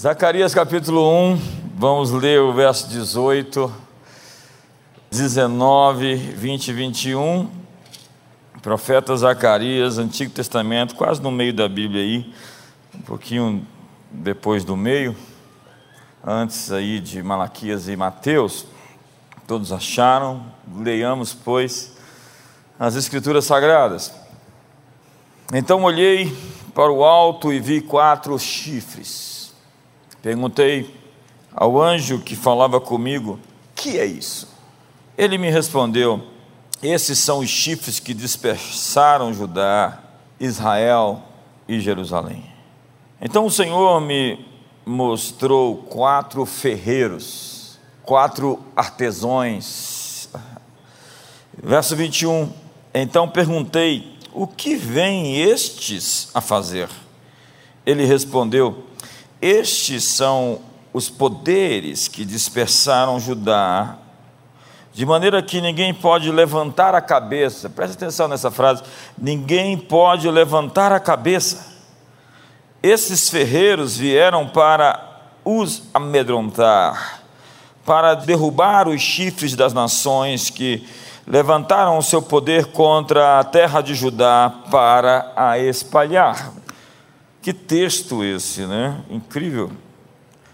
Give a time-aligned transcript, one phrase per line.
[0.00, 1.38] Zacarias capítulo 1,
[1.76, 3.70] vamos ler o verso 18,
[5.10, 7.50] 19, 20 e 21.
[8.62, 12.32] Profeta Zacarias, Antigo Testamento, quase no meio da Bíblia aí,
[12.94, 13.66] um pouquinho
[14.10, 15.14] depois do meio,
[16.26, 18.64] antes aí de Malaquias e Mateus.
[19.46, 20.46] Todos acharam?
[20.78, 21.92] Leiamos, pois,
[22.78, 24.14] as Escrituras Sagradas.
[25.52, 26.34] Então olhei
[26.74, 29.29] para o alto e vi quatro chifres
[30.22, 30.94] Perguntei
[31.54, 33.38] ao anjo que falava comigo:
[33.74, 34.48] Que é isso?
[35.16, 36.22] Ele me respondeu:
[36.82, 39.98] Esses são os chifres que dispersaram Judá,
[40.38, 41.22] Israel
[41.66, 42.44] e Jerusalém.
[43.20, 44.46] Então o Senhor me
[44.84, 50.28] mostrou quatro ferreiros, quatro artesões.
[51.62, 52.50] Verso 21.
[52.92, 56.88] Então perguntei: O que vêm estes a fazer?
[57.84, 58.89] Ele respondeu:
[59.40, 60.60] estes são
[60.92, 63.96] os poderes que dispersaram Judá,
[64.92, 67.70] de maneira que ninguém pode levantar a cabeça.
[67.70, 68.82] Preste atenção nessa frase:
[69.16, 71.70] ninguém pode levantar a cabeça.
[72.82, 75.08] Esses ferreiros vieram para
[75.44, 77.22] os amedrontar,
[77.84, 80.86] para derrubar os chifres das nações que
[81.26, 86.59] levantaram o seu poder contra a terra de Judá para a espalhar.
[87.42, 89.02] Que texto esse, né?
[89.08, 89.72] Incrível.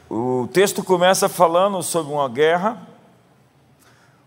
[0.09, 2.81] O texto começa falando sobre uma guerra,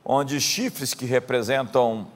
[0.04, 2.08] onde chifres que representam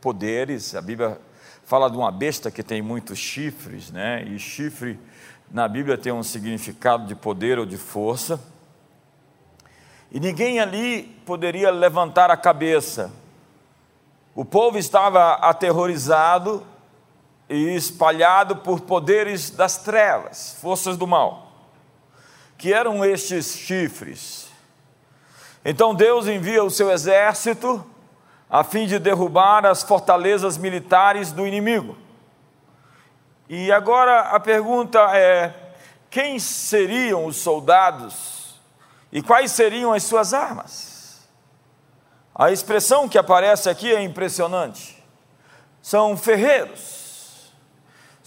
[0.00, 1.20] poderes, a Bíblia
[1.64, 4.22] fala de uma besta que tem muitos chifres, né?
[4.22, 5.00] E chifre
[5.50, 8.40] na Bíblia tem um significado de poder ou de força.
[10.12, 13.10] E ninguém ali poderia levantar a cabeça.
[14.32, 16.64] O povo estava aterrorizado
[17.48, 21.50] e espalhado por poderes das trevas, forças do mal,
[22.58, 24.48] que eram estes chifres.
[25.64, 27.84] Então Deus envia o seu exército
[28.50, 31.96] a fim de derrubar as fortalezas militares do inimigo.
[33.48, 35.54] E agora a pergunta é:
[36.10, 38.60] quem seriam os soldados
[39.10, 41.26] e quais seriam as suas armas?
[42.34, 45.02] A expressão que aparece aqui é impressionante.
[45.80, 46.97] São ferreiros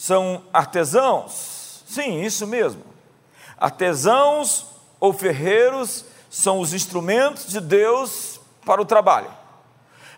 [0.01, 1.84] são artesãos.
[1.85, 2.81] Sim, isso mesmo.
[3.56, 4.66] Artesãos
[5.00, 9.31] ou ferreiros são os instrumentos de Deus para o trabalho,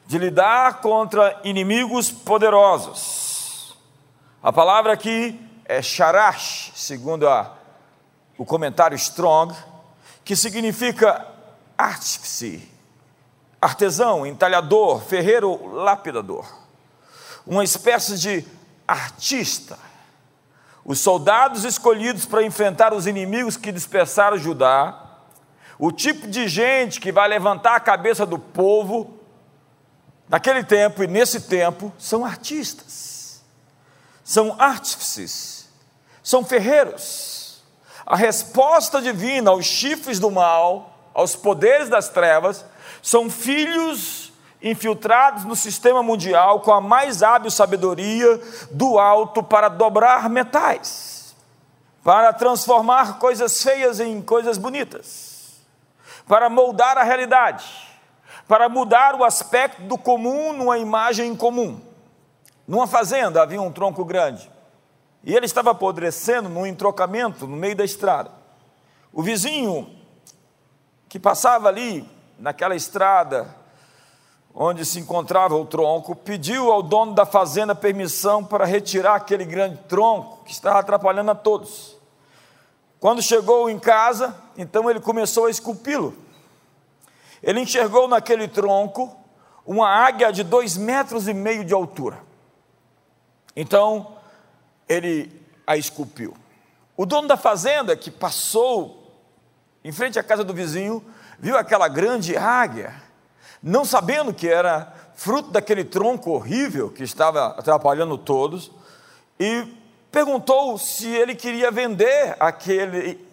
[0.08, 3.78] de lidar contra inimigos poderosos.
[4.42, 7.54] A palavra aqui é sharash, segundo a,
[8.38, 9.54] o comentário Strong,
[10.24, 11.28] que significa
[11.78, 12.72] artífice,
[13.62, 16.46] artesão, entalhador, ferreiro, lapidador.
[17.46, 19.78] Uma espécie de artista.
[20.86, 25.04] Os soldados escolhidos para enfrentar os inimigos que dispersaram Judá,
[25.80, 29.20] o tipo de gente que vai levantar a cabeça do povo,
[30.30, 33.44] naquele tempo e nesse tempo, são artistas,
[34.24, 35.70] são artífices,
[36.22, 37.64] são ferreiros.
[38.06, 42.66] A resposta divina aos chifres do mal, aos poderes das trevas,
[43.02, 44.23] são filhos
[44.64, 48.42] infiltrados no sistema mundial com a mais hábil sabedoria
[48.72, 51.36] do alto para dobrar metais,
[52.02, 55.62] para transformar coisas feias em coisas bonitas,
[56.26, 57.66] para moldar a realidade,
[58.48, 61.82] para mudar o aspecto do comum numa imagem comum.
[62.66, 64.50] Numa fazenda havia um tronco grande
[65.22, 68.32] e ele estava apodrecendo num entrocamento no meio da estrada.
[69.12, 69.94] O vizinho
[71.10, 72.10] que passava ali
[72.40, 73.63] naquela estrada
[74.54, 79.78] onde se encontrava o tronco, pediu ao dono da fazenda permissão para retirar aquele grande
[79.88, 81.98] tronco que estava atrapalhando a todos.
[83.00, 86.16] Quando chegou em casa, então ele começou a esculpi-lo.
[87.42, 89.14] Ele enxergou naquele tronco
[89.66, 92.20] uma águia de dois metros e meio de altura.
[93.56, 94.16] Então,
[94.88, 96.34] ele a esculpiu.
[96.96, 99.12] O dono da fazenda, que passou
[99.84, 101.04] em frente à casa do vizinho,
[101.40, 102.94] viu aquela grande águia
[103.64, 108.70] não sabendo que era fruto daquele tronco horrível que estava atrapalhando todos,
[109.40, 109.66] e
[110.12, 113.26] perguntou se ele queria vender aquele,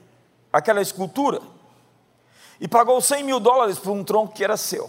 [0.53, 1.41] aquela escultura.
[2.61, 4.89] E pagou 100 mil dólares por um tronco que era seu.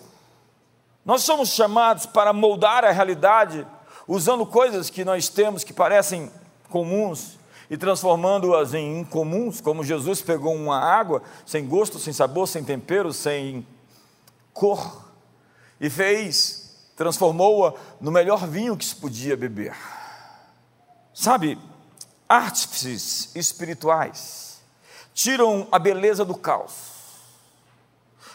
[1.04, 3.66] Nós somos chamados para moldar a realidade
[4.08, 6.32] usando coisas que nós temos que parecem
[6.70, 7.40] comuns
[7.70, 13.12] e transformando-as em incomuns, como Jesus pegou uma água sem gosto, sem sabor, sem tempero,
[13.12, 13.66] sem
[14.54, 15.11] cor
[15.82, 19.76] e fez, transformou-a no melhor vinho que se podia beber.
[21.12, 21.58] Sabe,
[22.30, 24.62] artífices espirituais
[25.12, 26.74] tiram a beleza do caos,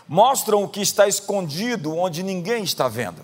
[0.08, 3.22] mostram o que está escondido onde ninguém está vendo.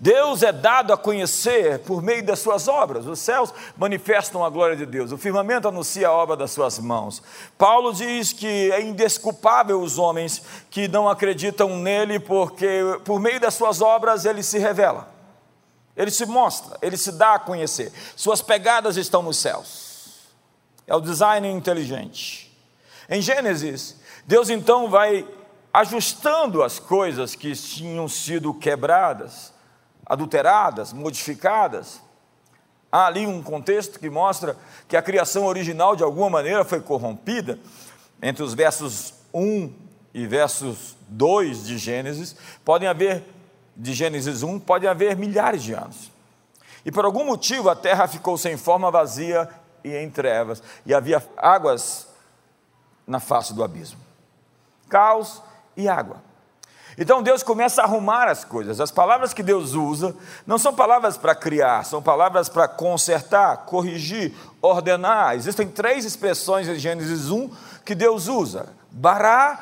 [0.00, 3.04] Deus é dado a conhecer por meio das suas obras.
[3.06, 7.20] Os céus manifestam a glória de Deus, o firmamento anuncia a obra das suas mãos.
[7.56, 10.40] Paulo diz que é indesculpável os homens
[10.70, 12.68] que não acreditam nele, porque
[13.04, 15.12] por meio das suas obras ele se revela,
[15.96, 17.92] ele se mostra, ele se dá a conhecer.
[18.14, 20.28] Suas pegadas estão nos céus.
[20.86, 22.56] É o design inteligente.
[23.10, 25.26] Em Gênesis, Deus então vai
[25.74, 29.57] ajustando as coisas que tinham sido quebradas
[30.08, 32.00] adulteradas, modificadas.
[32.90, 34.56] Há ali um contexto que mostra
[34.88, 37.58] que a criação original, de alguma maneira, foi corrompida.
[38.22, 39.72] Entre os versos 1
[40.14, 42.34] e versos 2 de Gênesis,
[42.64, 43.22] podem haver,
[43.76, 46.10] de Gênesis 1, podem haver milhares de anos.
[46.84, 49.48] E por algum motivo a terra ficou sem forma, vazia
[49.84, 52.08] e em trevas, e havia águas
[53.06, 54.00] na face do abismo.
[54.88, 55.42] Caos
[55.76, 56.27] e água.
[56.98, 58.80] Então Deus começa a arrumar as coisas.
[58.80, 64.34] As palavras que Deus usa não são palavras para criar, são palavras para consertar, corrigir,
[64.60, 65.36] ordenar.
[65.36, 67.50] Existem três expressões em Gênesis 1
[67.84, 69.60] que Deus usa: bará,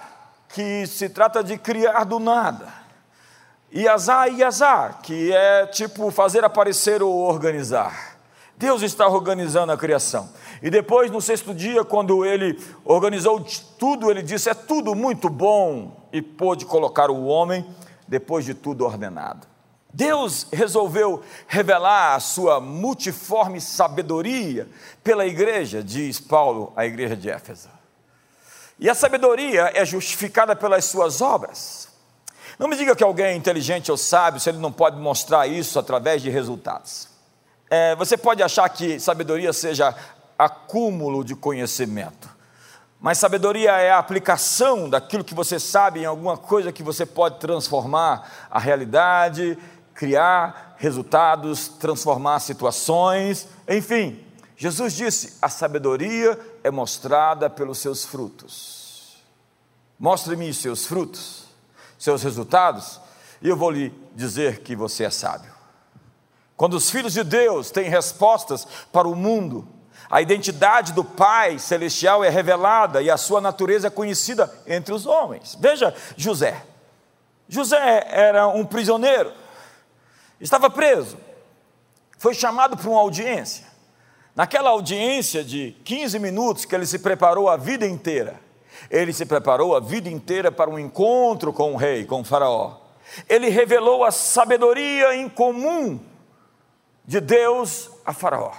[0.49, 2.73] que se trata de criar do nada,
[3.71, 8.16] e azar que é tipo fazer aparecer ou organizar.
[8.59, 10.31] Deus está organizando a criação.
[10.63, 13.45] E depois, no sexto dia, quando ele organizou
[13.79, 17.67] tudo, ele disse: É tudo muito bom, e pôde colocar o homem,
[18.09, 19.47] depois de tudo ordenado.
[19.93, 24.69] Deus resolveu revelar a sua multiforme sabedoria
[25.03, 27.69] pela igreja, diz Paulo à igreja de Éfeso.
[28.79, 31.89] E a sabedoria é justificada pelas suas obras.
[32.59, 35.79] Não me diga que alguém é inteligente ou sábio se ele não pode mostrar isso
[35.79, 37.16] através de resultados.
[37.69, 39.95] É, você pode achar que sabedoria seja
[40.39, 42.29] acúmulo de conhecimento.
[43.01, 47.39] Mas sabedoria é a aplicação daquilo que você sabe em alguma coisa que você pode
[47.39, 49.59] transformar a realidade,
[49.95, 54.25] criar resultados, transformar situações, enfim.
[54.57, 59.17] Jesus disse: a sabedoria é mostrada pelos seus frutos.
[59.99, 61.45] Mostre-me seus frutos,
[61.99, 63.01] seus resultados,
[63.41, 65.56] e eu vou lhe dizer que você é sábio.
[66.57, 69.69] Quando os filhos de Deus têm respostas para o mundo,
[70.09, 75.05] a identidade do Pai Celestial é revelada e a sua natureza é conhecida entre os
[75.05, 75.57] homens.
[75.61, 76.65] Veja José.
[77.49, 79.33] José era um prisioneiro,
[80.41, 81.17] estava preso,
[82.19, 83.65] foi chamado para uma audiência.
[84.35, 88.41] Naquela audiência de 15 minutos que ele se preparou a vida inteira,
[88.91, 92.79] ele se preparou a vida inteira para um encontro com o rei, com o Faraó.
[93.29, 96.01] Ele revelou a sabedoria incomum
[97.07, 98.53] de Deus a Faraó.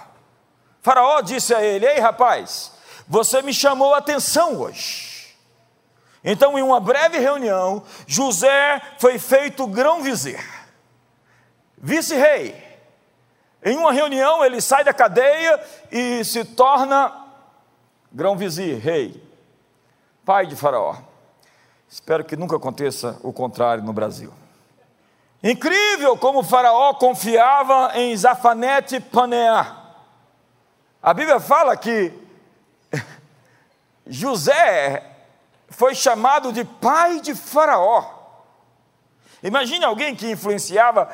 [0.80, 2.72] Faraó disse a ele: Ei rapaz,
[3.06, 5.36] você me chamou a atenção hoje.
[6.24, 10.42] Então, em uma breve reunião, José foi feito grão-vizir,
[11.76, 12.66] vice-rei.
[13.64, 15.60] Em uma reunião, ele sai da cadeia
[15.90, 17.26] e se torna
[18.12, 19.22] grão-vizir, rei,
[20.24, 20.96] pai de Faraó.
[21.88, 24.32] Espero que nunca aconteça o contrário no Brasil.
[25.42, 29.76] Incrível como Faraó confiava em Zafanete Paneá.
[31.00, 32.12] A Bíblia fala que
[34.06, 35.04] José
[35.68, 38.16] foi chamado de pai de Faraó.
[39.40, 41.08] Imagine alguém que influenciava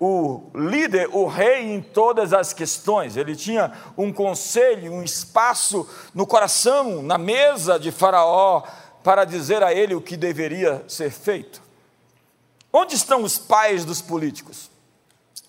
[0.00, 3.14] o líder, o rei, em todas as questões.
[3.14, 8.62] Ele tinha um conselho, um espaço no coração, na mesa de Faraó,
[9.04, 11.65] para dizer a ele o que deveria ser feito.
[12.78, 14.70] Onde estão os pais dos políticos?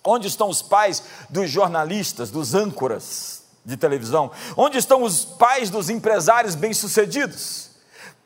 [0.04, 3.38] Onde estão os pais dos jornalistas, dos âncoras?
[3.68, 4.32] de televisão?
[4.56, 7.67] Onde estão os pais dos empresários bem-sucedidos?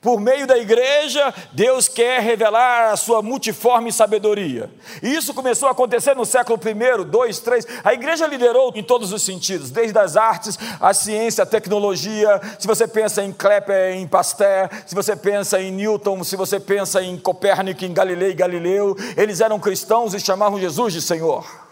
[0.01, 4.67] Por meio da igreja, Deus quer revelar a sua multiforme sabedoria.
[5.03, 7.67] E isso começou a acontecer no século I, 2, 3.
[7.83, 12.41] A igreja liderou em todos os sentidos, desde as artes, a ciência, a tecnologia.
[12.57, 17.03] Se você pensa em Klepper, em Pasteur, se você pensa em Newton, se você pensa
[17.03, 21.70] em Copérnico, em Galileu e Galileu, eles eram cristãos e chamavam Jesus de Senhor.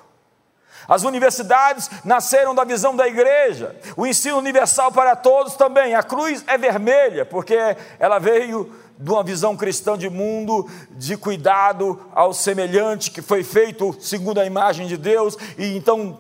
[0.89, 5.93] As universidades nasceram da visão da igreja, o ensino universal para todos também.
[5.93, 7.55] A cruz é vermelha, porque
[7.99, 13.95] ela veio de uma visão cristã de mundo, de cuidado ao semelhante, que foi feito
[14.01, 16.19] segundo a imagem de Deus, e então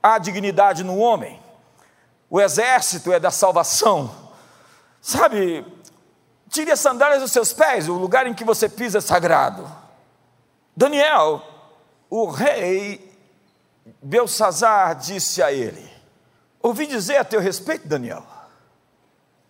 [0.00, 1.40] há dignidade no homem.
[2.30, 4.14] O exército é da salvação.
[5.02, 5.66] Sabe,
[6.48, 9.68] tire as sandálias dos seus pés, o lugar em que você pisa é sagrado.
[10.76, 11.42] Daniel,
[12.08, 13.03] o rei
[14.02, 15.90] Belsazar disse a ele:
[16.60, 18.24] Ouvi dizer a teu respeito, Daniel,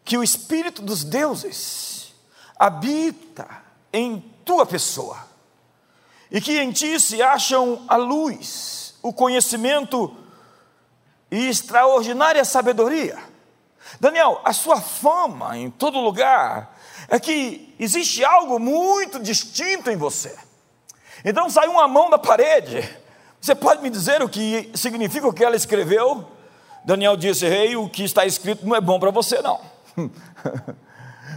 [0.04, 2.14] que o Espírito dos deuses
[2.58, 3.46] habita
[3.92, 5.18] em tua pessoa
[6.30, 10.16] e que em ti se acham a luz, o conhecimento
[11.30, 13.18] e extraordinária sabedoria.
[14.00, 16.76] Daniel, a sua fama em todo lugar
[17.08, 20.36] é que existe algo muito distinto em você.
[21.24, 23.03] Então saiu uma mão da parede.
[23.44, 26.24] Você pode me dizer o que significa o que ela escreveu?
[26.82, 29.60] Daniel disse: Rei, o que está escrito não é bom para você, não.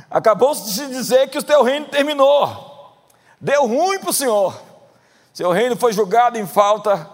[0.09, 2.95] Acabou de se dizer que o teu reino terminou.
[3.41, 4.57] Deu ruim para o Senhor.
[5.33, 7.09] Seu reino foi julgado em falta,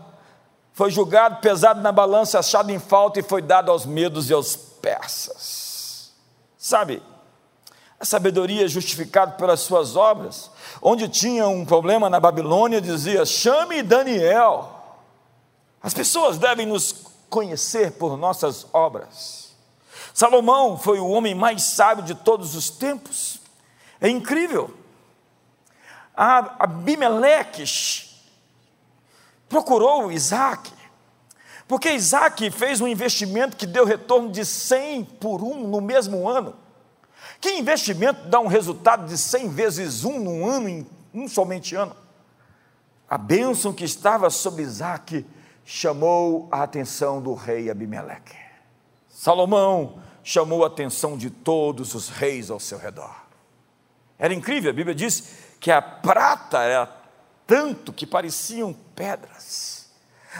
[0.73, 4.55] foi julgado pesado na balança, achado em falta e foi dado aos medos e aos
[4.55, 6.13] persas.
[6.55, 7.01] Sabe,
[8.00, 10.51] a sabedoria é justificada pelas suas obras.
[10.79, 14.83] Onde tinha um problema na Babilônia, dizia: chame Daniel.
[15.84, 16.94] As pessoas devem nos
[17.30, 19.52] conhecer por nossas obras.
[20.13, 23.42] Salomão foi o homem mais sábio de todos os tempos.
[24.00, 24.74] É incrível.
[26.16, 27.66] Abimeleque
[29.50, 30.72] procurou Isaac,
[31.68, 36.56] porque Isaac fez um investimento que deu retorno de 100 por um no mesmo ano.
[37.42, 41.96] Que investimento dá um resultado de 100 vezes um num ano, em um somente ano?
[43.10, 45.25] A bênção que estava sobre Isaac
[45.65, 48.36] chamou a atenção do rei Abimeleque.
[49.10, 53.15] Salomão chamou a atenção de todos os reis ao seu redor.
[54.17, 55.24] Era incrível, a Bíblia diz
[55.60, 56.89] que a prata era
[57.46, 59.89] tanto que pareciam pedras.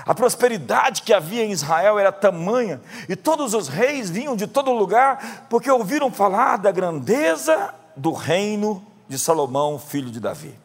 [0.06, 4.72] A prosperidade que havia em Israel era tamanha, e todos os reis vinham de todo
[4.72, 10.58] lugar, porque ouviram falar da grandeza do reino de Salomão, filho de Davi.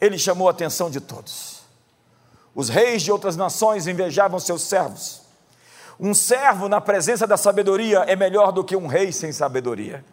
[0.00, 1.57] Ele chamou a atenção de todos.
[2.58, 5.22] Os reis de outras nações invejavam seus servos.
[6.00, 10.04] Um servo na presença da sabedoria é melhor do que um rei sem sabedoria.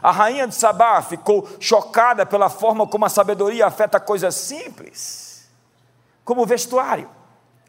[0.00, 5.48] A rainha de Sabá ficou chocada pela forma como a sabedoria afeta coisas simples,
[6.24, 7.10] como vestuário,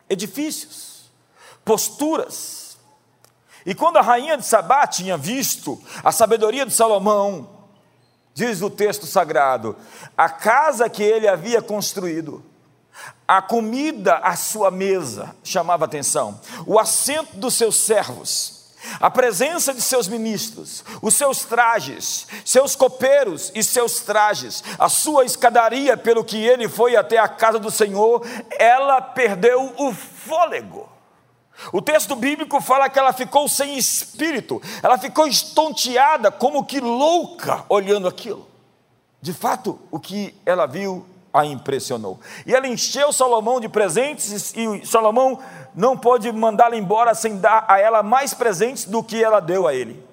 [0.07, 1.09] edifícios,
[1.65, 2.77] posturas.
[3.65, 7.49] E quando a rainha de Sabá tinha visto a sabedoria de Salomão,
[8.31, 9.75] diz o texto sagrado,
[10.15, 12.45] a casa que ele havia construído,
[13.27, 18.57] a comida à sua mesa chamava atenção, o assento dos seus servos,
[18.99, 25.25] a presença de seus ministros, os seus trajes, seus copeiros e seus trajes, a sua
[25.25, 28.25] escadaria pelo que ele foi até a casa do Senhor,
[28.57, 30.87] ela perdeu o fôlego.
[31.73, 37.65] O texto bíblico fala que ela ficou sem espírito, ela ficou estonteada, como que louca,
[37.67, 38.47] olhando aquilo.
[39.19, 41.05] De fato, o que ela viu
[41.37, 42.19] a impressionou.
[42.47, 45.39] E ela encheu Salomão de presentes, e Salomão
[45.75, 49.73] não pôde mandá-la embora sem dar a ela mais presentes do que ela deu a
[49.73, 50.03] ele.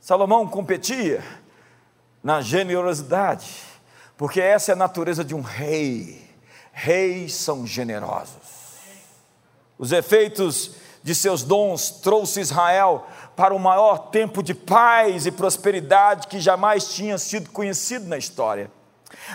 [0.00, 1.24] Salomão competia
[2.22, 3.50] na generosidade,
[4.16, 6.24] porque essa é a natureza de um rei.
[6.72, 8.54] Reis são generosos.
[9.76, 16.28] Os efeitos de seus dons trouxe Israel para o maior tempo de paz e prosperidade
[16.28, 18.70] que jamais tinha sido conhecido na história.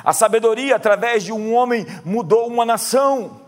[0.04, 3.42] A sabedoria, através de um homem, mudou uma nação.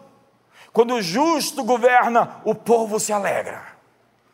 [0.74, 3.72] Quando o justo governa, o povo se alegra.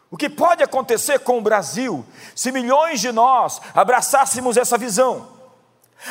[0.09, 5.35] O que pode acontecer com o Brasil se milhões de nós abraçássemos essa visão?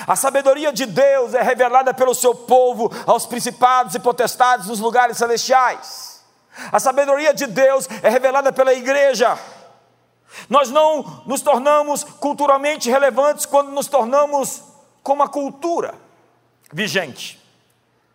[0.06, 5.16] A sabedoria de Deus é revelada pelo seu povo aos principados e potestades nos lugares
[5.16, 6.24] celestiais.
[6.72, 9.38] A sabedoria de Deus é revelada pela igreja.
[10.48, 14.62] Nós não nos tornamos culturalmente relevantes quando nos tornamos
[15.06, 15.94] como a cultura
[16.72, 17.40] vigente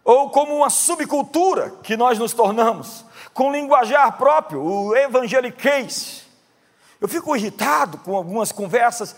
[0.03, 6.25] ou como uma subcultura que nós nos tornamos, com linguajar próprio, o evangeliquez.
[7.00, 9.15] Eu fico irritado com algumas conversas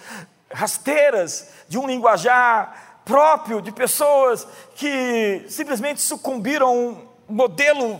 [0.53, 7.99] rasteiras de um linguajar próprio de pessoas que simplesmente sucumbiram a um modelo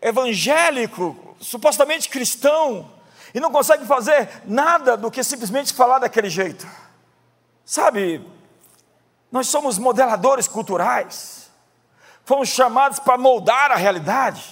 [0.00, 2.90] evangélico, supostamente cristão,
[3.32, 6.66] e não conseguem fazer nada do que simplesmente falar daquele jeito.
[7.64, 8.20] Sabe,
[9.32, 11.42] nós somos modeladores culturais
[12.24, 14.44] fomos chamados para moldar a realidade,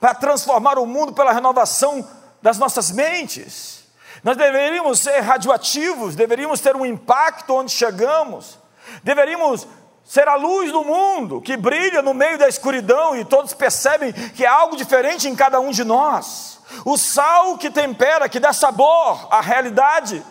[0.00, 2.06] para transformar o mundo pela renovação
[2.42, 3.84] das nossas mentes.
[4.22, 8.58] Nós deveríamos ser radioativos, deveríamos ter um impacto onde chegamos,
[9.02, 9.66] deveríamos
[10.04, 14.44] ser a luz do mundo que brilha no meio da escuridão e todos percebem que
[14.44, 16.60] há algo diferente em cada um de nós.
[16.84, 20.24] O sal que tempera, que dá sabor à realidade.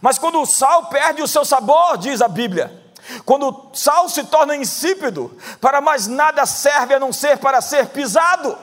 [0.00, 2.87] Mas quando o sal perde o seu sabor, diz a Bíblia,
[3.24, 7.88] quando o sal se torna insípido, para mais nada serve a não ser para ser
[7.88, 8.56] pisado.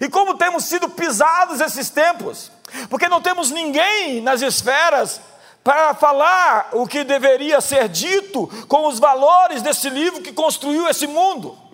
[0.00, 2.50] E como temos sido pisados esses tempos,
[2.88, 5.20] porque não temos ninguém nas esferas
[5.64, 11.06] para falar o que deveria ser dito com os valores desse livro que construiu esse
[11.06, 11.67] mundo.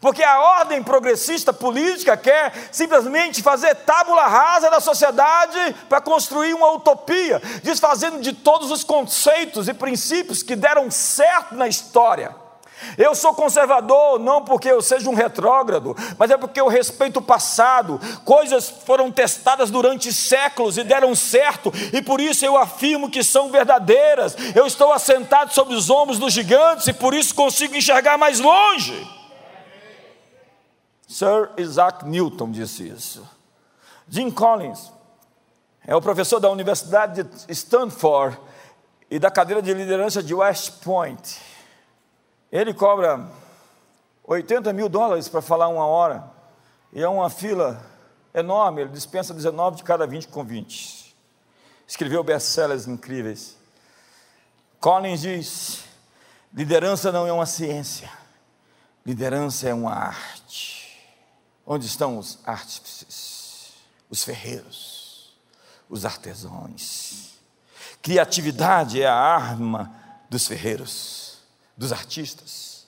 [0.00, 6.72] Porque a ordem progressista política quer simplesmente fazer tábula rasa da sociedade para construir uma
[6.72, 12.34] utopia, desfazendo de todos os conceitos e princípios que deram certo na história.
[12.96, 17.22] Eu sou conservador não porque eu seja um retrógrado, mas é porque eu respeito o
[17.22, 18.00] passado.
[18.24, 23.50] Coisas foram testadas durante séculos e deram certo, e por isso eu afirmo que são
[23.50, 24.34] verdadeiras.
[24.54, 29.19] Eu estou assentado sobre os ombros dos gigantes e por isso consigo enxergar mais longe.
[31.10, 33.28] Sir Isaac Newton disse isso.
[34.08, 34.92] Jim Collins
[35.84, 38.38] é o professor da Universidade de Stanford
[39.10, 41.36] e da cadeira de liderança de West Point.
[42.52, 43.28] Ele cobra
[44.22, 46.30] 80 mil dólares para falar uma hora,
[46.92, 47.84] e é uma fila
[48.32, 51.12] enorme, ele dispensa 19 de cada 20 convites.
[51.88, 53.58] Escreveu best-sellers incríveis.
[54.78, 55.84] Collins diz:
[56.54, 58.08] liderança não é uma ciência,
[59.04, 60.79] liderança é uma arte.
[61.66, 63.72] Onde estão os artífices,
[64.08, 65.34] os ferreiros,
[65.88, 67.34] os artesãos?
[68.02, 69.94] Criatividade é a arma
[70.28, 71.38] dos ferreiros,
[71.76, 72.86] dos artistas.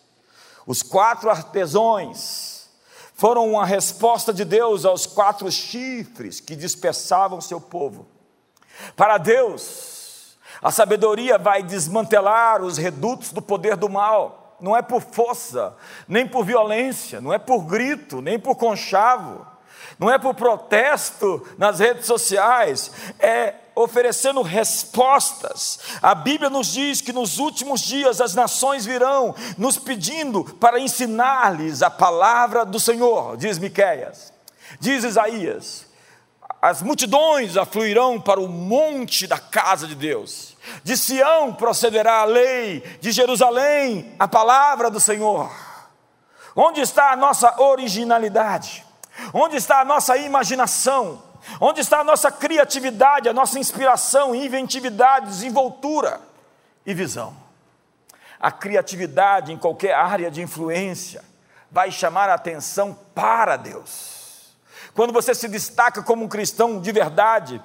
[0.67, 2.69] Os quatro artesãos
[3.15, 8.07] foram uma resposta de Deus aos quatro chifres que dispersavam seu povo.
[8.97, 15.03] Para Deus, a sabedoria vai desmantelar os redutos do poder do mal não é por
[15.03, 15.75] força,
[16.07, 19.45] nem por violência, não é por grito, nem por conchavo,
[19.99, 25.81] não é por protesto nas redes sociais, é oferecendo respostas.
[26.01, 31.83] A Bíblia nos diz que nos últimos dias as nações virão nos pedindo para ensinar-lhes
[31.83, 34.33] a palavra do Senhor, diz Miqueias.
[34.79, 35.87] Diz Isaías:
[36.61, 40.52] as multidões afluirão para o monte da casa de Deus.
[40.83, 45.51] De Sião procederá a lei, de Jerusalém a palavra do Senhor.
[46.55, 48.85] Onde está a nossa originalidade?
[49.33, 51.23] Onde está a nossa imaginação?
[51.61, 56.21] Onde está a nossa criatividade, a nossa inspiração, inventividade, desenvoltura
[56.87, 57.37] e visão?
[58.39, 61.25] A criatividade em qualquer área de influência
[61.71, 64.53] vai chamar a atenção para Deus.
[64.95, 67.63] Quando você se destaca como um cristão de verdade,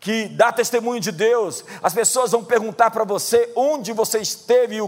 [0.00, 4.80] que dá testemunho de Deus, as pessoas vão perguntar para você onde você esteve,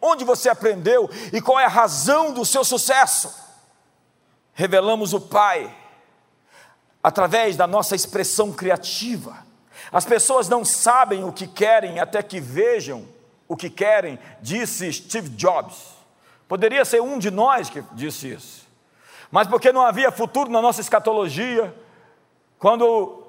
[0.00, 3.34] onde você aprendeu e qual é a razão do seu sucesso.
[4.54, 5.76] Revelamos o Pai
[7.02, 9.44] através da nossa expressão criativa.
[9.90, 13.06] As pessoas não sabem o que querem até que vejam
[13.48, 15.76] o que querem, disse Steve Jobs.
[16.46, 18.60] Poderia ser um de nós que disse isso
[19.30, 21.72] mas porque não havia futuro na nossa escatologia,
[22.58, 23.19] quando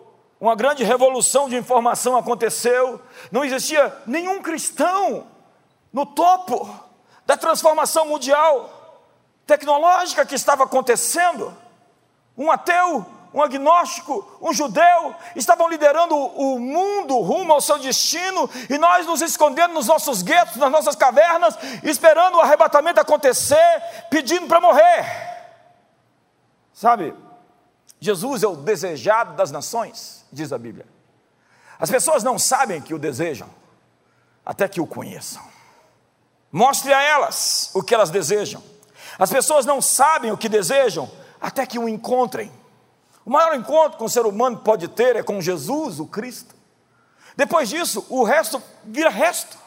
[0.42, 3.00] uma grande revolução de informação aconteceu,
[3.32, 5.28] não existia nenhum cristão
[5.94, 6.68] no topo
[7.28, 8.82] da transformação mundial
[9.46, 11.56] tecnológica que estava acontecendo.
[12.36, 18.80] Um ateu, um agnóstico, um judeu estavam liderando o mundo rumo ao seu destino e
[18.80, 24.60] nós nos escondendo nos nossos guetos, nas nossas cavernas, esperando o arrebatamento acontecer, pedindo para
[24.60, 25.06] morrer.
[26.74, 27.14] Sabe,
[28.00, 30.86] Jesus é o desejado das nações, diz a Bíblia.
[31.80, 33.50] As pessoas não sabem que o desejam,
[34.46, 35.44] até que o conheçam.
[36.52, 38.62] Mostre a elas o que elas desejam.
[39.18, 42.52] As pessoas não sabem o que desejam, até que o encontrem.
[43.26, 46.56] O maior encontro que um ser humano pode ter é com Jesus, o Cristo.
[47.36, 49.58] Depois disso, o resto vira resto.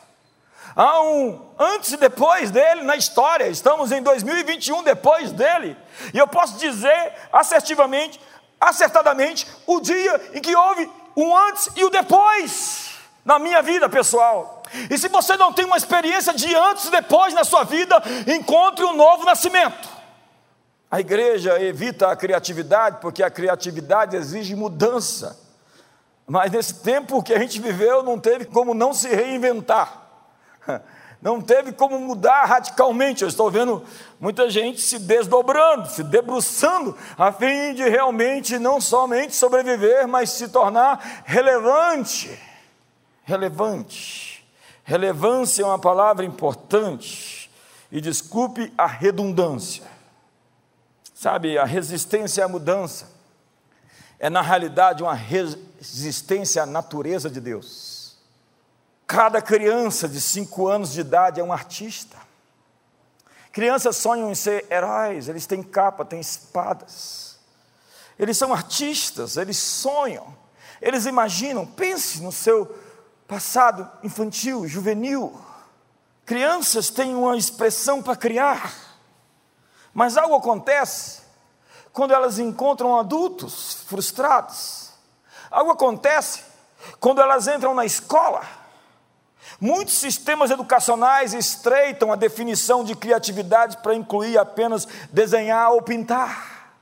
[0.77, 3.47] Há um antes e depois dele na história.
[3.47, 5.77] Estamos em 2021 depois dele.
[6.13, 8.21] E eu posso dizer assertivamente,
[8.69, 12.91] acertadamente, o dia em que houve um antes e o depois
[13.25, 14.63] na minha vida pessoal.
[14.91, 18.85] E se você não tem uma experiência de antes e depois na sua vida, encontre
[18.85, 19.89] um novo nascimento.
[20.91, 25.39] A igreja evita a criatividade porque a criatividade exige mudança.
[26.27, 30.03] Mas nesse tempo que a gente viveu, não teve como não se reinventar.
[31.25, 33.23] Não teve como mudar radicalmente.
[33.23, 33.83] Eu estou vendo
[34.21, 40.49] muita gente se desdobrando, se debruçando, a fim de realmente não somente sobreviver, mas se
[40.49, 42.39] tornar relevante.
[43.25, 44.47] Relevante.
[44.85, 47.51] Relevância é uma palavra importante.
[47.91, 49.85] E desculpe a redundância.
[51.15, 53.15] Sabe, a resistência à mudança
[54.19, 57.94] é, na realidade, uma resistência à natureza de Deus.
[59.07, 62.17] Cada criança de cinco anos de idade é um artista.
[63.53, 67.39] Crianças sonham em ser heróis, eles têm capa, têm espadas.
[68.19, 70.35] Eles são artistas, eles sonham,
[70.81, 71.67] eles imaginam.
[71.67, 72.67] Pense no seu
[73.29, 75.41] passado infantil, juvenil.
[76.25, 78.75] Crianças têm uma expressão para criar,
[79.93, 81.23] mas algo acontece
[81.93, 84.91] quando elas encontram adultos frustrados.
[85.51, 86.43] Algo acontece
[86.99, 88.64] quando elas entram na escola.
[89.61, 96.73] Muitos sistemas educacionais estreitam a definição de criatividade para incluir apenas desenhar ou pintar.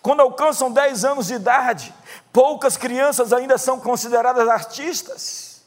[0.00, 1.94] Quando alcançam 10 anos de idade,
[2.32, 5.62] poucas crianças ainda são consideradas artistas.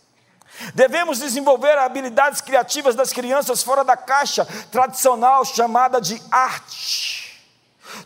[0.74, 7.44] Devemos desenvolver habilidades criativas das crianças fora da caixa tradicional chamada de arte.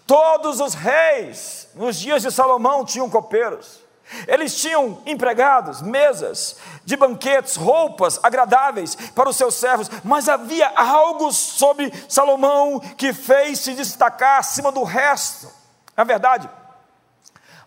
[0.06, 3.80] Todos os reis, nos dias de Salomão, tinham copeiros.
[4.28, 11.32] Eles tinham empregados, mesas de banquetes, roupas agradáveis para os seus servos, mas havia algo
[11.32, 15.52] sobre Salomão que fez se destacar acima do resto.
[15.96, 16.50] Na verdade,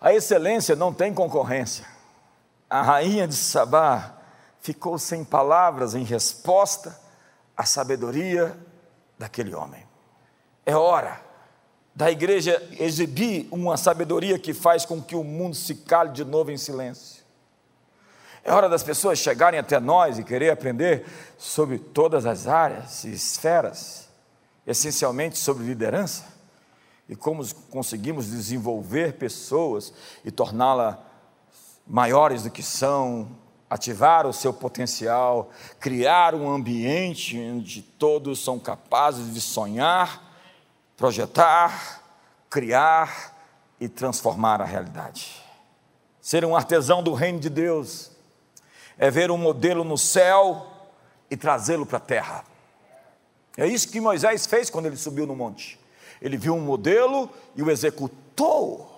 [0.01, 1.85] a excelência não tem concorrência.
[2.69, 4.13] A rainha de Sabá
[4.59, 6.99] ficou sem palavras em resposta
[7.55, 8.57] à sabedoria
[9.17, 9.87] daquele homem.
[10.65, 11.22] É hora
[11.95, 16.51] da igreja exibir uma sabedoria que faz com que o mundo se cale de novo
[16.51, 17.23] em silêncio.
[18.43, 21.05] É hora das pessoas chegarem até nós e querer aprender
[21.37, 24.09] sobre todas as áreas e esferas,
[24.65, 26.33] essencialmente sobre liderança
[27.07, 29.93] e como conseguimos desenvolver pessoas
[30.25, 30.97] e torná-las
[31.85, 33.29] maiores do que são,
[33.69, 40.22] ativar o seu potencial, criar um ambiente onde todos são capazes de sonhar
[40.97, 42.01] projetar,
[42.49, 43.33] criar
[43.79, 45.43] e transformar a realidade.
[46.21, 48.11] Ser um artesão do reino de Deus
[48.97, 50.67] é ver um modelo no céu
[51.29, 52.45] e trazê-lo para a terra.
[53.57, 55.79] É isso que Moisés fez quando ele subiu no monte.
[56.21, 58.89] Ele viu um modelo e o executou.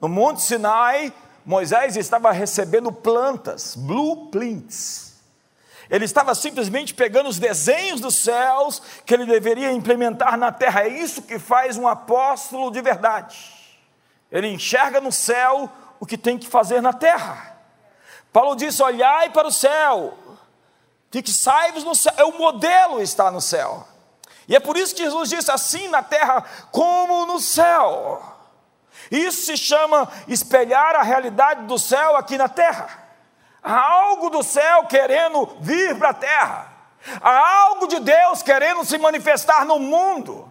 [0.00, 1.12] No Monte Sinai,
[1.44, 5.09] Moisés estava recebendo plantas, blueprints
[5.90, 10.84] ele estava simplesmente pegando os desenhos dos céus que ele deveria implementar na terra.
[10.84, 13.52] É isso que faz um apóstolo de verdade.
[14.30, 17.56] Ele enxerga no céu o que tem que fazer na terra.
[18.32, 20.16] Paulo disse: Olhai para o céu,
[21.10, 22.12] fixai-vos no céu.
[22.16, 23.84] É o modelo está no céu.
[24.46, 28.22] E é por isso que Jesus disse assim na terra como no céu.
[29.10, 32.99] Isso se chama espelhar a realidade do céu aqui na terra.
[33.62, 36.72] Há algo do céu querendo vir para a terra.
[37.20, 40.50] Há algo de Deus querendo se manifestar no mundo.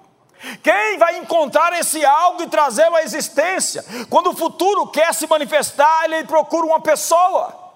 [0.64, 3.84] Quem vai encontrar esse algo e trazê-lo à existência?
[4.10, 7.68] Quando o futuro quer se manifestar, ele procura uma pessoa.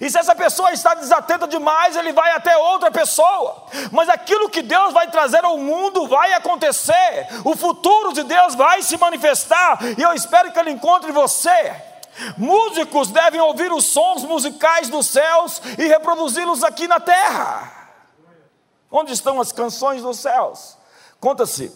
[0.00, 3.66] E se essa pessoa está desatenta demais, ele vai até outra pessoa.
[3.90, 7.26] Mas aquilo que Deus vai trazer ao mundo vai acontecer.
[7.44, 9.78] O futuro de Deus vai se manifestar.
[9.98, 11.91] E eu espero que ele encontre você
[12.36, 17.90] Músicos devem ouvir os sons musicais dos céus e reproduzi-los aqui na terra.
[18.90, 20.76] Onde estão as canções dos céus?
[21.18, 21.72] Conta-se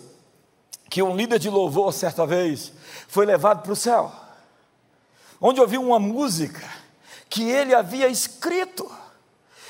[0.90, 2.72] que um líder de louvor, certa vez,
[3.08, 4.12] foi levado para o céu,
[5.40, 6.62] onde ouviu uma música
[7.28, 8.90] que ele havia escrito.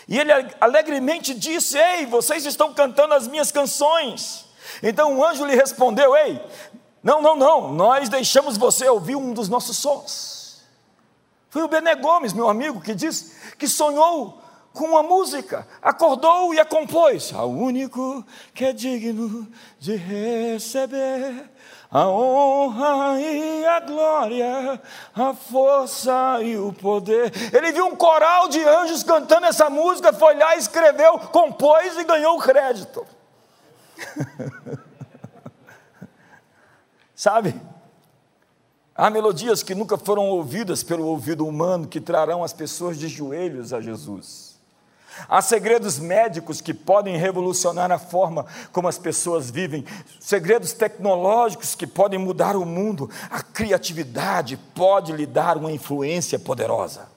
[0.09, 4.46] E ele alegremente disse: Ei, vocês estão cantando as minhas canções.
[4.83, 6.40] Então o anjo lhe respondeu: Ei,
[7.02, 10.36] não, não, não, nós deixamos você ouvir um dos nossos sons.
[11.57, 14.42] Foi o Bené Gomes, meu amigo, que disse que sonhou
[14.75, 17.33] com uma música, acordou e a compôs.
[17.33, 21.51] Ao único que é digno de receber
[21.90, 24.83] a honra e a glória,
[25.14, 27.33] a força e o poder.
[27.55, 32.37] Ele viu um coral de anjos cantando essa música, foi lá, escreveu, compôs e ganhou
[32.37, 33.03] o crédito.
[37.16, 37.59] Sabe?
[38.96, 43.72] Há melodias que nunca foram ouvidas pelo ouvido humano que trarão as pessoas de joelhos
[43.74, 44.56] a Jesus.
[45.28, 49.85] Há segredos médicos que podem revolucionar a forma como as pessoas vivem,
[50.20, 53.11] segredos tecnológicos que podem mudar o mundo.
[53.30, 57.09] A criatividade pode lhe dar uma influência poderosa.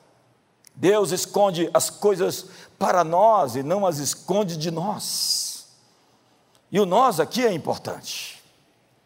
[0.75, 2.45] Deus esconde as coisas
[2.77, 5.67] para nós e não as esconde de nós.
[6.71, 8.41] E o nós aqui é importante,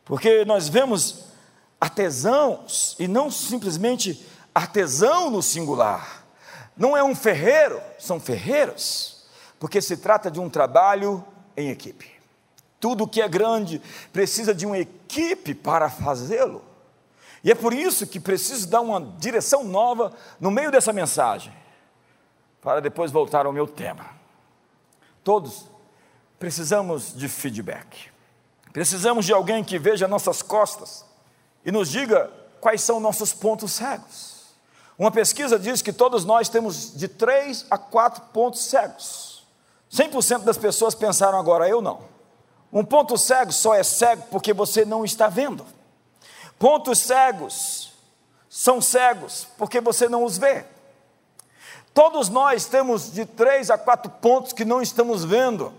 [0.06, 1.33] porque nós vemos
[1.84, 6.24] artesãos, e não simplesmente artesão no singular.
[6.78, 9.26] Não é um ferreiro, são ferreiros,
[9.60, 11.26] porque se trata de um trabalho
[11.58, 12.10] em equipe.
[12.80, 13.82] Tudo que é grande
[14.14, 16.64] precisa de uma equipe para fazê-lo.
[17.44, 21.54] E é por isso que preciso dar uma direção nova no meio dessa mensagem,
[22.62, 24.06] para depois voltar ao meu tema.
[25.22, 25.66] Todos
[26.40, 28.10] precisamos de feedback.
[28.72, 31.12] Precisamos de alguém que veja nossas costas
[31.66, 34.34] e nos diga quais são nossos pontos cegos.
[34.98, 39.44] Uma pesquisa diz que todos nós temos de três a quatro pontos cegos.
[39.92, 42.02] 100% das pessoas pensaram agora, eu não.
[42.72, 45.66] Um ponto cego só é cego porque você não está vendo.
[46.58, 47.94] Pontos cegos
[48.50, 50.66] são cegos porque você não os vê.
[51.94, 55.72] Todos nós temos de três a quatro pontos que não estamos vendo.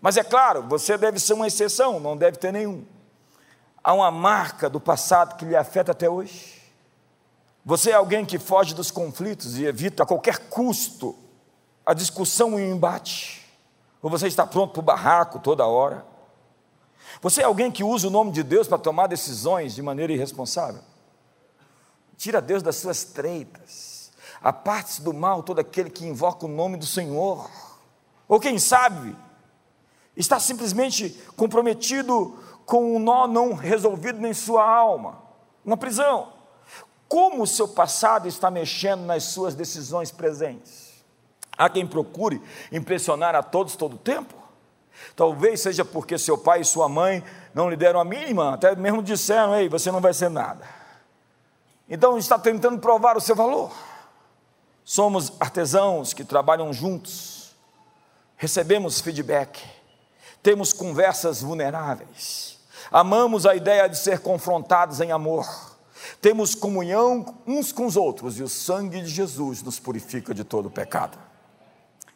[0.00, 2.84] Mas é claro, você deve ser uma exceção, não deve ter nenhum.
[3.82, 6.60] Há uma marca do passado que lhe afeta até hoje.
[7.64, 11.16] Você é alguém que foge dos conflitos e evita a qualquer custo
[11.84, 13.46] a discussão e o embate.
[14.02, 16.04] Ou você está pronto para o barraco toda hora.
[17.20, 20.82] Você é alguém que usa o nome de Deus para tomar decisões de maneira irresponsável.
[22.16, 24.12] Tira Deus das suas treitas.
[24.42, 27.50] Aparte-se do mal todo aquele que invoca o nome do Senhor.
[28.28, 29.16] Ou quem sabe,
[30.16, 32.38] está simplesmente comprometido
[32.70, 35.20] com um nó não resolvido em sua alma,
[35.64, 36.32] uma prisão.
[37.08, 41.02] Como o seu passado está mexendo nas suas decisões presentes?
[41.58, 44.32] Há quem procure impressionar a todos todo o tempo?
[45.16, 49.02] Talvez seja porque seu pai e sua mãe não lhe deram a mínima, até mesmo
[49.02, 50.64] disseram: Ei, você não vai ser nada.
[51.88, 53.72] Então está tentando provar o seu valor.
[54.84, 57.52] Somos artesãos que trabalham juntos,
[58.36, 59.60] recebemos feedback,
[60.40, 62.59] temos conversas vulneráveis,
[62.90, 65.46] amamos a ideia de ser confrontados em amor,
[66.20, 70.70] temos comunhão uns com os outros e o sangue de Jesus nos purifica de todo
[70.70, 71.18] pecado.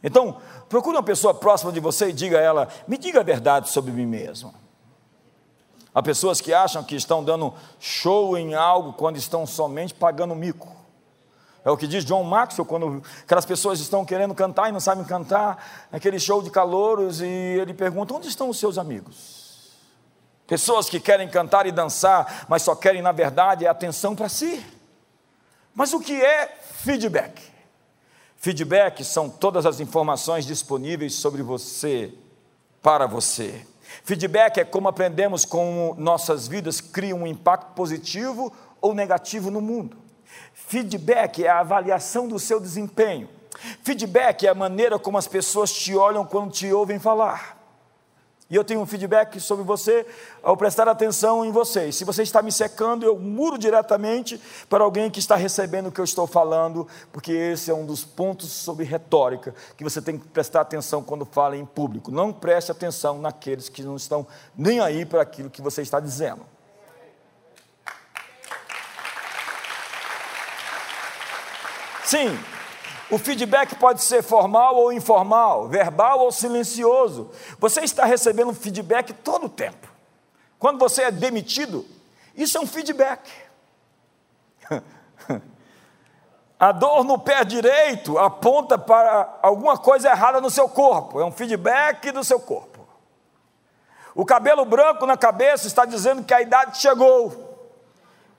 [0.03, 0.37] Então,
[0.69, 3.91] procure uma pessoa próxima de você e diga a ela: me diga a verdade sobre
[3.91, 4.55] mim mesmo.
[5.95, 10.69] Há pessoas que acham que estão dando show em algo quando estão somente pagando mico.
[11.65, 15.05] É o que diz John Maxwell, quando aquelas pessoas estão querendo cantar e não sabem
[15.05, 19.44] cantar, aquele show de calouros, e ele pergunta: onde estão os seus amigos?
[20.55, 24.65] Pessoas que querem cantar e dançar, mas só querem, na verdade, atenção para si.
[25.75, 26.47] Mas o que é
[26.85, 27.43] feedback?
[28.37, 32.15] Feedback são todas as informações disponíveis sobre você,
[32.81, 33.67] para você.
[34.05, 39.97] Feedback é como aprendemos como nossas vidas criam um impacto positivo ou negativo no mundo.
[40.53, 43.29] Feedback é a avaliação do seu desempenho.
[43.83, 47.64] Feedback é a maneira como as pessoas te olham quando te ouvem falar.
[48.55, 50.07] E eu tenho um feedback sobre você
[50.41, 51.91] ao prestar atenção em você.
[51.91, 54.41] Se você está me secando, eu muro diretamente
[54.71, 58.05] para alguém que está recebendo o que eu estou falando, porque esse é um dos
[58.05, 62.13] pontos sobre retórica que você tem que prestar atenção quando fala em público.
[62.13, 64.25] Não preste atenção naqueles que não estão
[64.57, 66.47] nem aí para aquilo que você está dizendo.
[72.05, 72.39] Sim,
[73.11, 77.31] o feedback pode ser formal ou informal, verbal ou silencioso.
[77.59, 79.89] Você está recebendo feedback todo o tempo.
[80.59, 81.87] Quando você é demitido,
[82.35, 83.31] isso é um feedback.
[86.59, 91.33] A dor no pé direito aponta para alguma coisa errada no seu corpo, é um
[91.33, 92.87] feedback do seu corpo.
[94.15, 97.69] O cabelo branco na cabeça está dizendo que a idade chegou.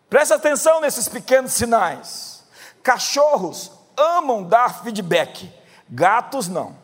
[0.09, 2.43] Preste atenção nesses pequenos sinais.
[2.81, 5.51] Cachorros amam dar feedback,
[5.89, 6.75] gatos não.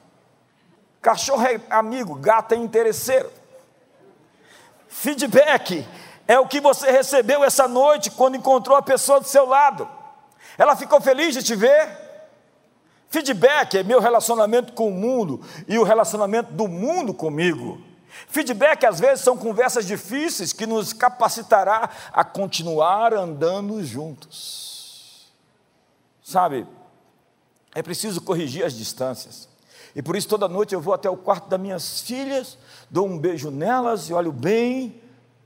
[1.02, 3.32] Cachorro é amigo, gato é interesseiro.
[4.88, 5.88] Feedback
[6.28, 9.88] é o que você recebeu essa noite quando encontrou a pessoa do seu lado.
[10.58, 11.90] Ela ficou feliz de te ver?
[13.10, 17.82] Feedback é meu relacionamento com o mundo e o relacionamento do mundo comigo.
[18.28, 25.32] Feedback às vezes são conversas difíceis que nos capacitará a continuar andando juntos.
[26.24, 26.66] Sabe,
[27.74, 29.48] é preciso corrigir as distâncias.
[29.96, 32.58] E por isso toda noite eu vou até o quarto das minhas filhas,
[32.90, 35.02] dou um beijo nelas e olho bem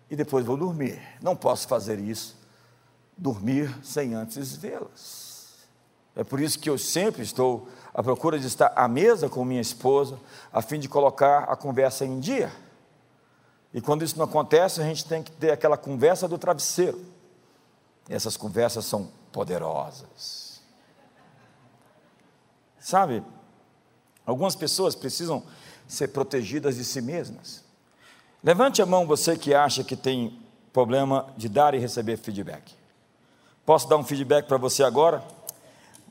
[0.09, 1.01] e depois vou dormir.
[1.21, 2.35] Não posso fazer isso,
[3.17, 5.25] dormir sem antes vê-las.
[6.15, 9.61] É por isso que eu sempre estou à procura de estar à mesa com minha
[9.61, 10.17] esposa,
[10.53, 12.51] a fim de colocar a conversa em dia.
[13.73, 17.03] E quando isso não acontece, a gente tem que ter aquela conversa do travesseiro.
[18.09, 20.44] E essas conversas são poderosas.
[22.85, 23.23] Sabe,
[24.27, 25.41] algumas pessoas precisam
[25.87, 27.63] ser protegidas de si mesmas.
[28.43, 30.39] Levante a mão você que acha que tem
[30.71, 32.75] problema de dar e receber feedback.
[33.65, 35.23] Posso dar um feedback para você agora?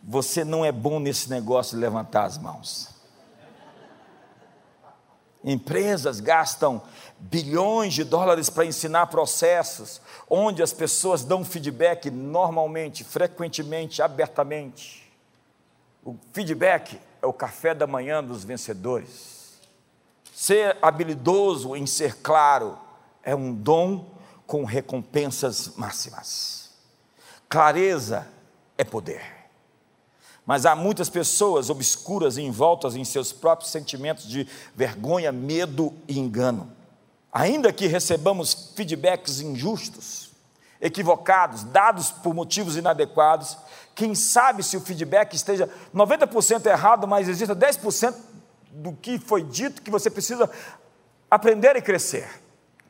[0.02, 2.88] Você não é bom nesse negócio de levantar as mãos.
[5.44, 6.82] Empresas gastam
[7.20, 15.03] bilhões de dólares para ensinar processos onde as pessoas dão feedback normalmente, frequentemente, abertamente.
[16.04, 19.58] O feedback é o café da manhã dos vencedores.
[20.34, 22.78] Ser habilidoso em ser claro
[23.22, 24.12] é um dom
[24.46, 26.72] com recompensas máximas.
[27.48, 28.28] Clareza
[28.76, 29.22] é poder.
[30.44, 36.70] Mas há muitas pessoas obscuras envoltas em seus próprios sentimentos de vergonha, medo e engano.
[37.32, 40.33] Ainda que recebamos feedbacks injustos,
[40.80, 43.56] equivocados, dados por motivos inadequados,
[43.94, 48.14] quem sabe se o feedback esteja 90% errado, mas exista 10%
[48.70, 50.50] do que foi dito que você precisa
[51.30, 52.28] aprender e crescer.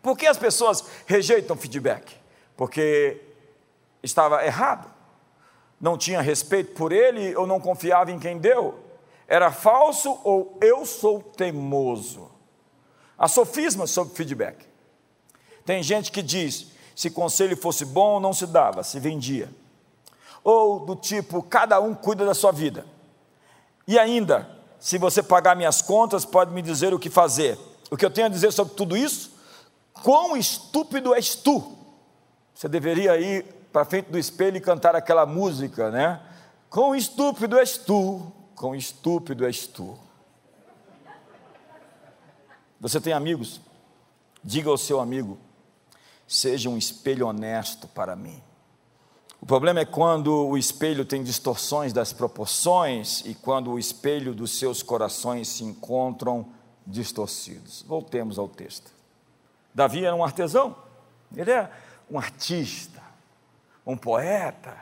[0.03, 2.16] Por que as pessoas rejeitam feedback?
[2.57, 3.20] Porque
[4.03, 4.90] estava errado,
[5.81, 8.83] não tinha respeito por ele ou não confiava em quem deu,
[9.27, 12.31] era falso ou eu sou teimoso.
[13.16, 14.66] Há sofismas sobre feedback.
[15.64, 19.50] Tem gente que diz: se conselho fosse bom, não se dava, se vendia.
[20.42, 22.87] Ou do tipo, cada um cuida da sua vida.
[23.87, 27.59] E ainda, se você pagar minhas contas, pode me dizer o que fazer.
[27.90, 29.33] O que eu tenho a dizer sobre tudo isso?
[30.02, 31.76] Quão estúpido és tu!
[32.54, 36.20] Você deveria ir para frente do espelho e cantar aquela música, né?
[36.70, 39.98] Quão estúpido és tu, quão estúpido és tu.
[42.80, 43.61] Você tem amigos?
[44.42, 45.38] Diga ao seu amigo:
[46.26, 48.42] seja um espelho honesto para mim.
[49.40, 54.58] O problema é quando o espelho tem distorções das proporções e quando o espelho dos
[54.58, 56.46] seus corações se encontram
[56.87, 57.84] distorcidos.
[57.87, 58.90] Voltemos ao texto.
[59.74, 60.74] Davi era um artesão,
[61.37, 61.70] ele é
[62.10, 63.02] um artista,
[63.87, 64.78] um poeta,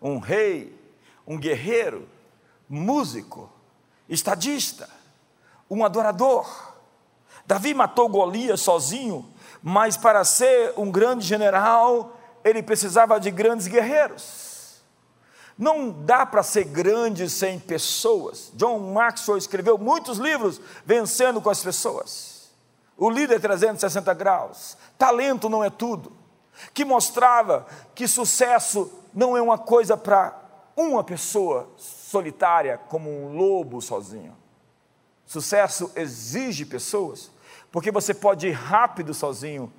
[0.00, 0.74] um rei,
[1.26, 2.08] um guerreiro,
[2.68, 3.50] músico,
[4.08, 4.88] estadista,
[5.68, 6.74] um adorador.
[7.46, 9.28] Davi matou Golias sozinho,
[9.66, 14.82] mas para ser um grande general, ele precisava de grandes guerreiros.
[15.56, 18.52] Não dá para ser grande sem pessoas.
[18.56, 22.52] John Maxwell escreveu muitos livros vencendo com as pessoas.
[22.94, 26.12] O líder 360 graus, talento não é tudo,
[26.74, 30.38] que mostrava que sucesso não é uma coisa para
[30.76, 34.36] uma pessoa solitária como um lobo sozinho.
[35.24, 37.32] Sucesso exige pessoas
[37.74, 39.72] porque você pode ir rápido sozinho,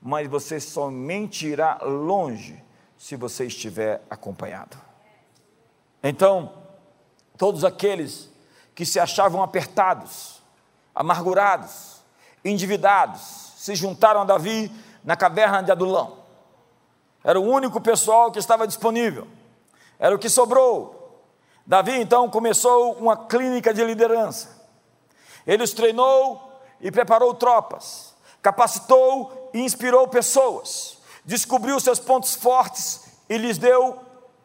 [0.00, 2.64] mas você somente irá longe
[2.96, 4.74] se você estiver acompanhado.
[6.02, 6.54] Então,
[7.36, 8.30] todos aqueles
[8.74, 10.42] que se achavam apertados,
[10.94, 12.00] amargurados,
[12.42, 13.20] endividados,
[13.58, 14.72] se juntaram a Davi
[15.04, 16.24] na caverna de Adulão.
[17.22, 19.28] Era o único pessoal que estava disponível,
[19.98, 21.22] era o que sobrou.
[21.66, 24.58] Davi então começou uma clínica de liderança.
[25.46, 26.50] Ele os treinou
[26.82, 33.98] e preparou tropas, capacitou e inspirou pessoas, descobriu seus pontos fortes e lhes deu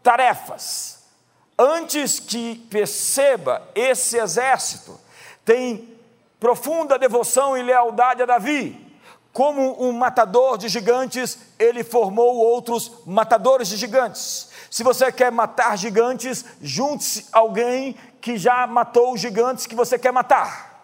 [0.04, 1.00] tarefas.
[1.58, 4.98] Antes que perceba, esse exército
[5.44, 5.98] tem
[6.40, 8.86] profunda devoção e lealdade a Davi.
[9.34, 14.50] Como um matador de gigantes, ele formou outros matadores de gigantes.
[14.70, 20.12] Se você quer matar gigantes, junte-se alguém que já matou os gigantes que você quer
[20.12, 20.77] matar.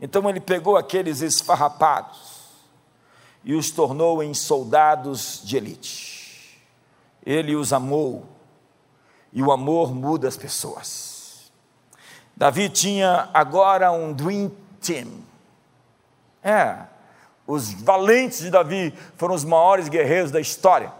[0.00, 2.36] Então ele pegou aqueles esfarrapados
[3.44, 6.60] e os tornou em soldados de elite.
[7.24, 8.26] Ele os amou,
[9.32, 11.50] e o amor muda as pessoas.
[12.36, 15.08] Davi tinha agora um Dream Team.
[16.42, 16.76] É,
[17.46, 20.92] os valentes de Davi foram os maiores guerreiros da história.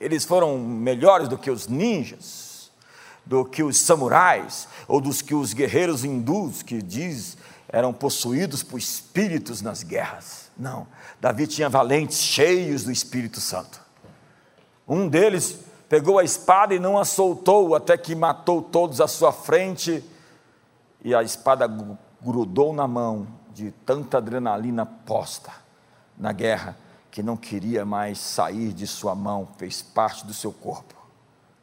[0.00, 2.70] Eles foram melhores do que os ninjas,
[3.24, 7.36] do que os samurais, ou dos que os guerreiros hindus, que diz
[7.72, 10.50] eram possuídos por espíritos nas guerras.
[10.56, 10.86] Não,
[11.20, 13.80] Davi tinha valentes cheios do Espírito Santo.
[14.86, 19.32] Um deles pegou a espada e não a soltou até que matou todos à sua
[19.32, 20.04] frente,
[21.02, 21.66] e a espada
[22.20, 25.50] grudou na mão de tanta adrenalina posta
[26.18, 26.76] na guerra
[27.10, 30.94] que não queria mais sair de sua mão, fez parte do seu corpo.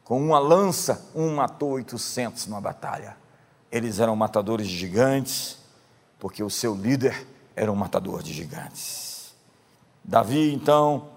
[0.04, 3.16] Com uma lança, um matou 800 numa batalha.
[3.70, 5.57] Eles eram matadores gigantes,
[6.18, 9.34] porque o seu líder era um matador de gigantes.
[10.02, 11.10] Davi, então,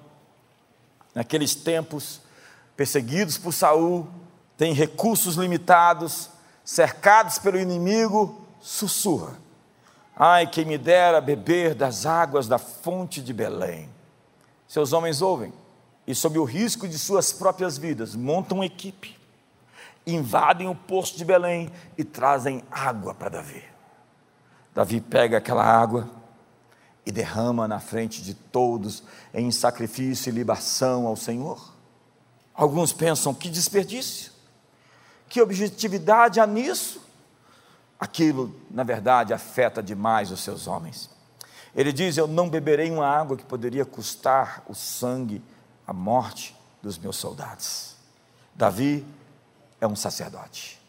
[1.13, 2.21] naqueles tempos,
[2.75, 4.07] perseguidos por Saul,
[4.57, 6.29] tem recursos limitados,
[6.63, 9.37] cercados pelo inimigo, sussurra:
[10.15, 13.89] Ai, quem me dera beber das águas da fonte de Belém.
[14.67, 15.53] Seus homens ouvem
[16.05, 19.17] e, sob o risco de suas próprias vidas, montam uma equipe,
[20.05, 23.63] invadem o poço de Belém e trazem água para Davi.
[24.73, 26.09] Davi pega aquela água
[27.05, 29.03] e derrama na frente de todos
[29.33, 31.73] em sacrifício e libação ao Senhor.
[32.53, 34.31] Alguns pensam que desperdício,
[35.27, 37.01] que objetividade há nisso.
[37.99, 41.09] Aquilo, na verdade, afeta demais os seus homens.
[41.75, 45.43] Ele diz: Eu não beberei uma água que poderia custar o sangue,
[45.85, 46.55] a morte.
[46.81, 47.95] dos meus soldados.
[48.55, 49.05] Davi
[49.79, 50.81] é um sacerdote,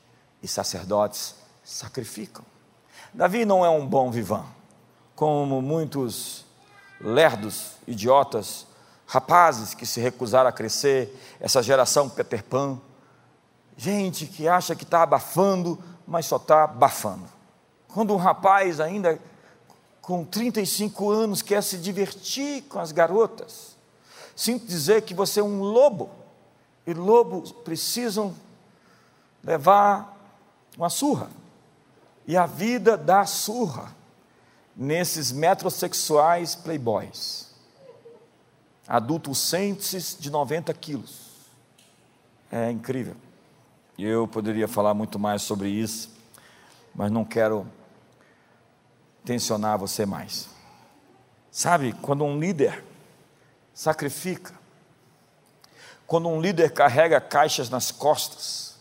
[0.43, 2.52] e sacerdotes sacrificam.
[3.15, 4.47] Davi não é um bom vivão,
[5.15, 6.47] como muitos
[6.99, 8.67] lerdos, idiotas,
[9.07, 12.81] rapazes que se recusaram a crescer, essa geração Peter Pan,
[13.77, 17.27] gente que acha que está abafando, mas só está abafando.
[17.89, 19.21] Quando um rapaz ainda
[20.01, 23.77] com 35 anos quer se divertir com as garotas,
[24.35, 26.09] sinto dizer que você é um lobo,
[26.87, 28.35] e lobos precisam
[29.45, 30.19] levar
[30.79, 31.29] uma surra,
[32.27, 33.95] e a vida dá surra
[34.77, 37.51] nesses metrosexuais playboys,
[38.87, 39.53] adultos
[40.19, 41.31] de 90 quilos.
[42.51, 43.17] É incrível.
[43.99, 46.11] Eu poderia falar muito mais sobre isso,
[46.95, 47.67] mas não quero
[49.25, 50.49] tensionar você mais.
[51.51, 52.83] Sabe, quando um líder
[53.75, 54.55] sacrifica,
[56.07, 58.72] quando um líder carrega caixas nas costas,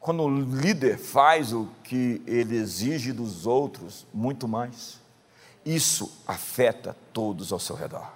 [0.00, 4.98] quando o líder faz o que ele exige dos outros, muito mais,
[5.64, 8.10] isso afeta todos ao seu redor.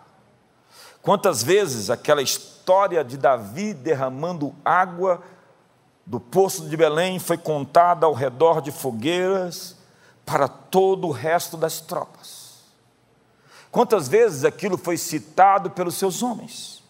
[1.03, 5.23] Quantas vezes aquela história de Davi derramando água
[6.07, 9.77] do poço de Belém foi contada ao redor de fogueiras
[10.25, 12.55] para todo o resto das tropas.
[13.71, 16.83] Quantas vezes aquilo foi citado pelos seus homens?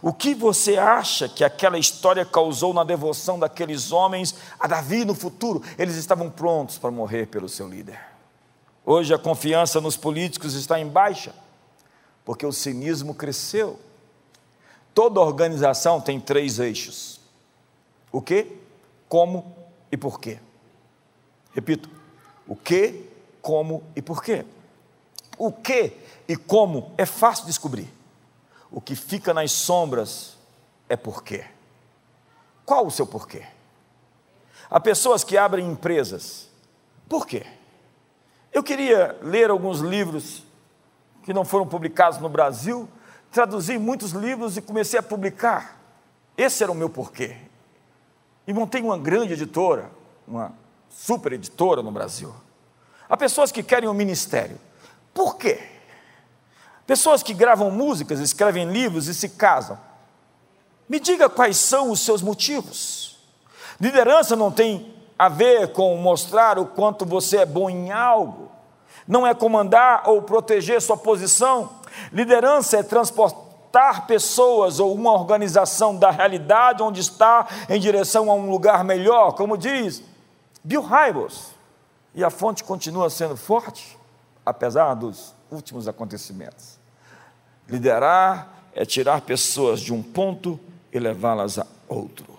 [0.00, 5.14] O que você acha que aquela história causou na devoção daqueles homens a Davi no
[5.14, 5.62] futuro?
[5.78, 8.00] Eles estavam prontos para morrer pelo seu líder.
[8.84, 11.34] Hoje a confiança nos políticos está em baixa,
[12.24, 13.78] porque o cinismo cresceu.
[14.92, 17.20] Toda organização tem três eixos:
[18.12, 18.58] o que,
[19.08, 19.56] como
[19.90, 20.38] e porquê.
[21.54, 21.88] Repito,
[22.46, 23.08] o que,
[23.40, 24.44] como e porquê.
[25.38, 25.96] O que
[26.28, 27.88] e como é fácil descobrir.
[28.74, 30.36] O que fica nas sombras
[30.88, 31.44] é porquê.
[32.66, 33.44] Qual o seu porquê?
[34.68, 36.50] Há pessoas que abrem empresas.
[37.08, 37.46] Por quê?
[38.52, 40.42] Eu queria ler alguns livros
[41.22, 42.88] que não foram publicados no Brasil,
[43.30, 45.80] traduzi muitos livros e comecei a publicar.
[46.36, 47.36] Esse era o meu porquê.
[48.44, 49.88] E montei uma grande editora,
[50.26, 50.52] uma
[50.90, 52.34] super editora no Brasil.
[53.08, 54.58] Há pessoas que querem um ministério.
[55.14, 55.73] Por quê?
[56.86, 59.78] Pessoas que gravam músicas, escrevem livros e se casam.
[60.88, 63.18] Me diga quais são os seus motivos.
[63.80, 68.50] Liderança não tem a ver com mostrar o quanto você é bom em algo,
[69.06, 71.70] não é comandar ou proteger sua posição.
[72.12, 78.50] Liderança é transportar pessoas ou uma organização da realidade onde está em direção a um
[78.50, 80.02] lugar melhor, como diz
[80.62, 81.54] Bill Hybels.
[82.14, 83.98] E a fonte continua sendo forte,
[84.46, 86.73] apesar dos últimos acontecimentos.
[87.68, 90.58] Liderar é tirar pessoas de um ponto
[90.92, 92.38] e levá-las a outro.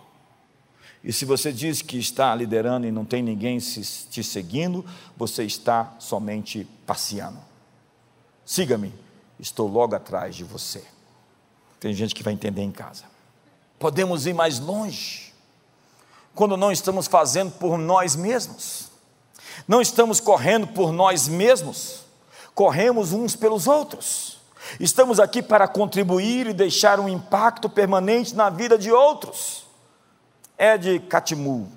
[1.04, 4.84] E se você diz que está liderando e não tem ninguém te seguindo,
[5.16, 7.38] você está somente passeando.
[8.44, 8.92] Siga-me,
[9.40, 10.84] estou logo atrás de você.
[11.80, 13.04] Tem gente que vai entender em casa.
[13.78, 15.26] Podemos ir mais longe
[16.36, 18.90] quando não estamos fazendo por nós mesmos,
[19.66, 22.02] não estamos correndo por nós mesmos,
[22.54, 24.35] corremos uns pelos outros.
[24.80, 29.66] Estamos aqui para contribuir e deixar um impacto permanente na vida de outros.
[30.58, 31.68] Ed Catmull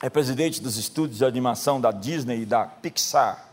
[0.00, 3.46] é presidente dos estúdios de animação da Disney e da Pixar.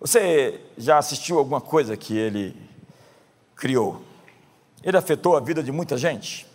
[0.00, 2.56] Você já assistiu alguma coisa que ele
[3.54, 4.02] criou?
[4.82, 6.46] Ele afetou a vida de muita gente.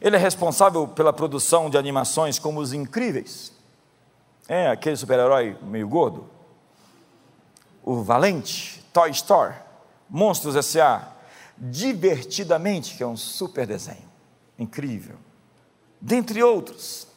[0.00, 3.52] Ele é responsável pela produção de animações como Os Incríveis.
[4.48, 6.26] É aquele super-herói meio gordo.
[7.82, 9.54] O Valente, Toy Story,
[10.08, 11.18] Monstros S.A.,
[11.60, 14.08] Divertidamente, que é um super desenho.
[14.58, 15.16] Incrível.
[16.00, 17.08] Dentre outros.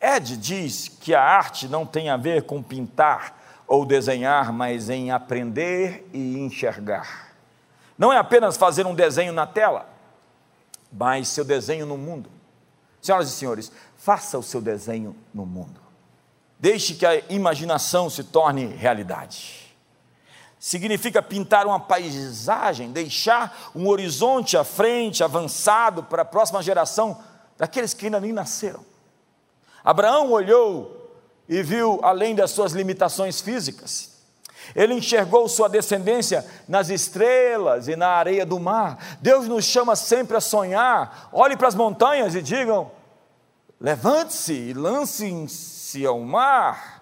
[0.00, 3.38] Ed diz que a arte não tem a ver com pintar
[3.68, 7.34] ou desenhar, mas em aprender e enxergar.
[7.96, 9.88] Não é apenas fazer um desenho na tela,
[10.90, 12.28] mas seu desenho no mundo.
[13.00, 15.80] Senhoras e senhores, faça o seu desenho no mundo.
[16.58, 19.61] Deixe que a imaginação se torne realidade.
[20.62, 27.18] Significa pintar uma paisagem, deixar um horizonte à frente, avançado para a próxima geração
[27.58, 28.78] daqueles que ainda nem nasceram.
[29.82, 34.12] Abraão olhou e viu além das suas limitações físicas,
[34.72, 39.18] ele enxergou sua descendência nas estrelas e na areia do mar.
[39.20, 41.28] Deus nos chama sempre a sonhar.
[41.32, 42.88] Olhe para as montanhas e digam:
[43.80, 47.01] levante-se e lance-se ao mar.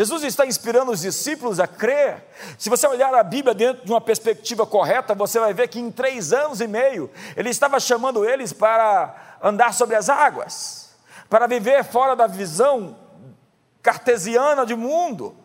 [0.00, 2.24] Jesus está inspirando os discípulos a crer.
[2.56, 5.90] Se você olhar a Bíblia dentro de uma perspectiva correta, você vai ver que em
[5.90, 10.96] três anos e meio, ele estava chamando eles para andar sobre as águas,
[11.28, 12.96] para viver fora da visão
[13.82, 15.36] cartesiana de mundo,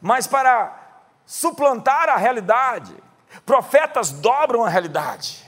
[0.00, 2.94] mas para suplantar a realidade.
[3.44, 5.44] Profetas dobram a realidade.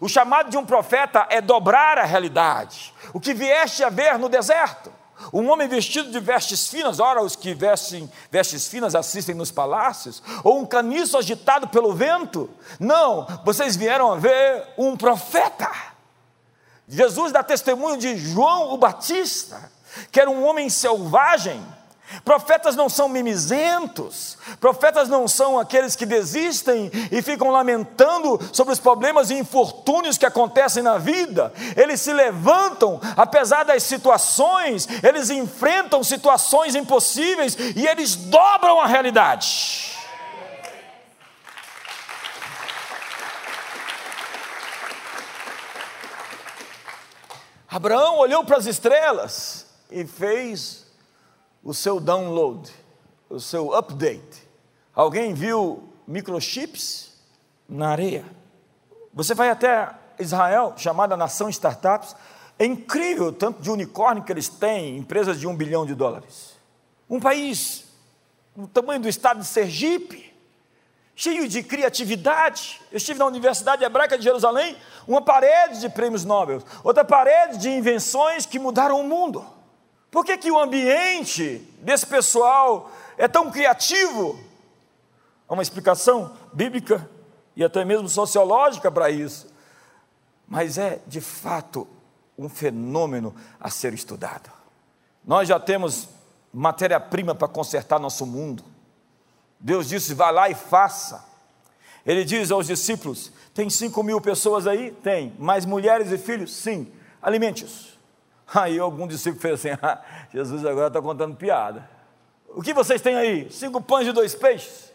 [0.00, 2.92] O chamado de um profeta é dobrar a realidade.
[3.14, 4.97] O que vieste a ver no deserto.
[5.32, 10.22] Um homem vestido de vestes finas, ora, os que vestem vestes finas assistem nos palácios,
[10.44, 12.48] ou um caniço agitado pelo vento.
[12.78, 15.70] Não, vocês vieram a ver um profeta.
[16.88, 19.70] Jesus dá testemunho de João o Batista,
[20.10, 21.62] que era um homem selvagem,
[22.24, 28.80] Profetas não são mimizentos, profetas não são aqueles que desistem e ficam lamentando sobre os
[28.80, 31.52] problemas e infortúnios que acontecem na vida.
[31.76, 39.98] Eles se levantam, apesar das situações, eles enfrentam situações impossíveis e eles dobram a realidade.
[47.70, 50.87] Abraão olhou para as estrelas e fez
[51.62, 52.70] o seu download,
[53.28, 54.48] o seu update.
[54.94, 57.12] Alguém viu microchips
[57.68, 58.24] na areia?
[59.12, 62.14] Você vai até Israel, chamada Nação Startups,
[62.58, 66.56] é incrível o tanto de unicórnio que eles têm, empresas de um bilhão de dólares.
[67.08, 67.84] Um país
[68.56, 70.34] do tamanho do estado de Sergipe,
[71.14, 72.80] cheio de criatividade.
[72.90, 77.70] Eu estive na Universidade Hebraica de Jerusalém, uma parede de prêmios Nobel, outra parede de
[77.70, 79.44] invenções que mudaram o mundo.
[80.10, 84.38] Por que, que o ambiente desse pessoal é tão criativo?
[85.48, 87.08] Há uma explicação bíblica
[87.54, 89.46] e até mesmo sociológica para isso.
[90.46, 91.86] Mas é, de fato,
[92.38, 94.50] um fenômeno a ser estudado.
[95.24, 96.08] Nós já temos
[96.52, 98.64] matéria-prima para consertar nosso mundo.
[99.60, 101.26] Deus disse: vá lá e faça.
[102.06, 104.92] Ele diz aos discípulos: tem cinco mil pessoas aí?
[105.02, 105.34] Tem.
[105.38, 106.54] Mais mulheres e filhos?
[106.54, 106.90] Sim.
[107.20, 107.97] Alimente-os.
[108.54, 110.00] Aí algum discípulo fez assim: ah,
[110.32, 111.88] Jesus agora está contando piada.
[112.48, 113.50] O que vocês têm aí?
[113.52, 114.90] Cinco pães e dois peixes?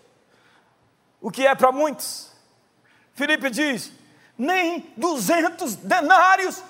[1.21, 2.31] O que é para muitos?
[3.13, 3.91] Felipe diz:
[4.37, 6.63] nem duzentos denários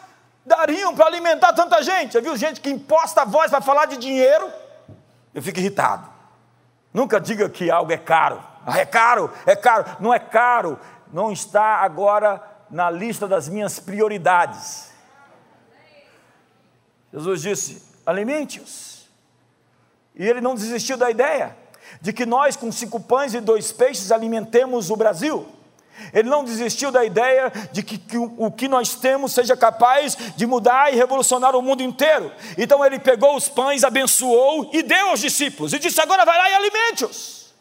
[0.45, 2.13] dariam para alimentar tanta gente.
[2.13, 4.51] Já viu gente que imposta a voz para falar de dinheiro?
[5.33, 6.09] Eu fico irritado.
[6.93, 8.43] Nunca diga que algo é caro.
[8.65, 9.85] Ah, é caro, é caro.
[9.99, 10.77] Não é caro.
[11.11, 14.92] Não está agora na lista das minhas prioridades.
[17.13, 19.03] Jesus disse: alimente-os.
[20.15, 21.55] E ele não desistiu da ideia
[22.01, 25.47] de que nós, com cinco pães e dois peixes, alimentemos o Brasil.
[26.11, 30.45] Ele não desistiu da ideia de que, que o, que nós temos seja capaz de
[30.47, 32.31] mudar e revolucionar o mundo inteiro.
[32.57, 36.49] Então ele pegou os pães, abençoou e deu aos discípulos e disse: Agora vai lá
[36.49, 37.53] e alimente-os.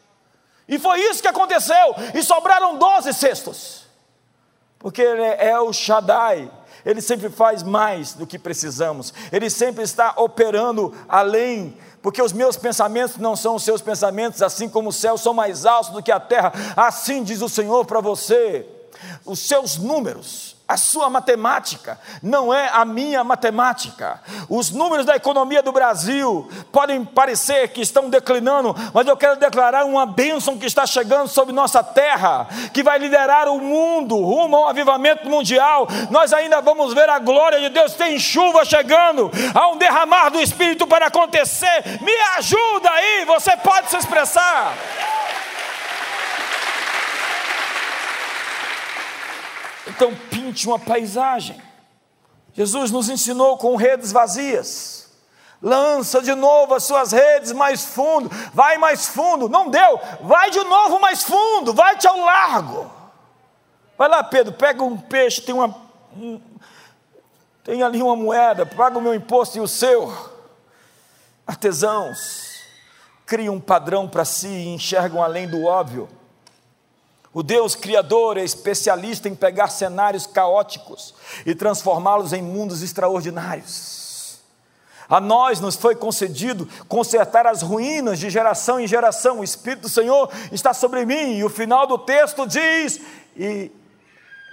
[0.67, 1.95] E foi isso que aconteceu.
[2.15, 3.87] E sobraram doze cestos,
[4.79, 6.51] porque ele é o Shaddai,
[6.85, 12.57] ele sempre faz mais do que precisamos, Ele sempre está operando além, porque os meus
[12.57, 16.11] pensamentos não são os seus pensamentos, assim como os céus são mais altos do que
[16.11, 18.67] a terra, assim diz o Senhor para você.
[19.25, 24.21] Os seus números, a sua matemática não é a minha matemática.
[24.49, 29.85] Os números da economia do Brasil podem parecer que estão declinando, mas eu quero declarar
[29.85, 34.69] uma bênção que está chegando sobre nossa terra, que vai liderar o mundo rumo ao
[34.69, 35.87] avivamento mundial.
[36.11, 37.93] Nós ainda vamos ver a glória de Deus.
[37.93, 42.01] Tem chuva chegando, há um derramar do Espírito para acontecer.
[42.01, 44.75] Me ajuda aí, você pode se expressar.
[49.87, 51.61] Então pinte uma paisagem.
[52.55, 55.11] Jesus nos ensinou com redes vazias.
[55.61, 59.49] Lança de novo as suas redes mais fundo, vai mais fundo.
[59.49, 62.91] Não deu, vai de novo mais fundo, vai-te ao largo.
[63.97, 65.75] Vai lá, Pedro, pega um peixe, tem uma.
[66.17, 66.41] Um,
[67.63, 70.13] tem ali uma moeda, paga o meu imposto e o seu.
[71.47, 72.61] Artesãos,
[73.25, 76.09] criam um padrão para si e enxergam além do óbvio.
[77.35, 81.15] O Deus Criador é especialista em pegar cenários caóticos
[81.47, 84.41] e transformá-los em mundos extraordinários.
[85.09, 89.41] A nós nos foi concedido consertar as ruínas de geração em geração.
[89.41, 91.37] O Espírito do Senhor está sobre mim.
[91.37, 93.01] E o final do texto diz:
[93.37, 93.71] E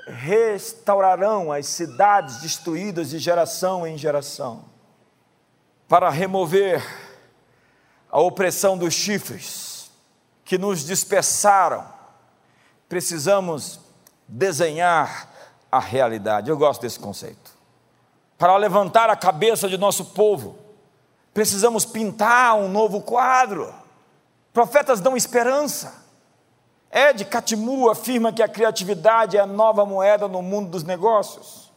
[0.08, 4.66] restaurarão as cidades destruídas de geração em geração,
[5.88, 6.84] para remover
[8.10, 9.92] a opressão dos chifres
[10.44, 11.99] que nos dispersaram
[12.90, 13.80] precisamos
[14.28, 15.30] desenhar
[15.72, 16.50] a realidade.
[16.50, 17.52] Eu gosto desse conceito.
[18.38, 20.58] Para levantar a cabeça de nosso povo,
[21.34, 23.72] precisamos pintar um novo quadro.
[24.52, 26.04] Profetas dão esperança.
[26.92, 31.72] Ed Catmull afirma que a criatividade é a nova moeda no mundo dos negócios.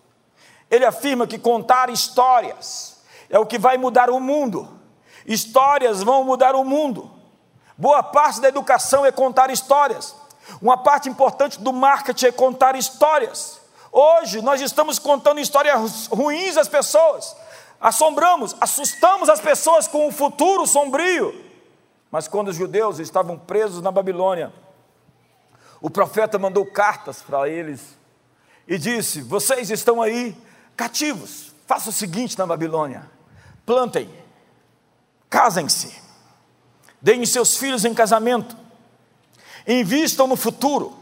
[0.71, 4.81] Ele afirma que contar histórias é o que vai mudar o mundo.
[5.27, 7.11] Histórias vão mudar o mundo.
[7.77, 10.22] Boa parte da educação é contar histórias.
[10.61, 13.61] Uma parte importante do marketing é contar histórias.
[13.91, 17.37] Hoje nós estamos contando histórias ruins às pessoas,
[17.81, 21.45] assombramos, assustamos as pessoas com o futuro sombrio.
[22.11, 24.53] Mas quando os judeus estavam presos na Babilônia,
[25.81, 27.81] o profeta mandou cartas para eles
[28.69, 30.37] e disse: Vocês estão aí
[30.77, 33.11] cativos, faça o seguinte na Babilônia:
[33.67, 34.09] plantem,
[35.29, 36.01] casem-se,
[37.01, 38.57] deem seus filhos em casamento,
[39.67, 40.97] invistam no futuro,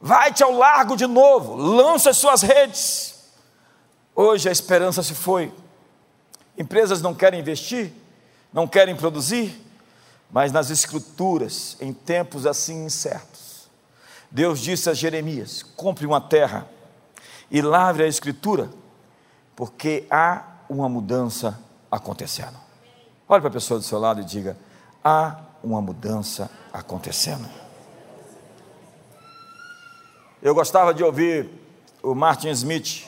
[0.00, 3.14] vai-te ao largo de novo, lança as suas redes.
[4.14, 5.52] Hoje a esperança se foi.
[6.58, 7.92] Empresas não querem investir,
[8.52, 9.58] não querem produzir,
[10.30, 13.68] mas nas Escrituras, em tempos assim incertos,
[14.30, 16.68] Deus disse a Jeremias: compre uma terra
[17.50, 18.70] e lavre a Escritura,
[19.56, 21.58] porque há uma mudança
[21.90, 22.56] acontecendo.
[23.28, 24.56] Olhe para a pessoa do seu lado e diga:
[25.02, 27.48] há uma mudança acontecendo.
[30.42, 31.50] Eu gostava de ouvir
[32.02, 33.06] o Martin Smith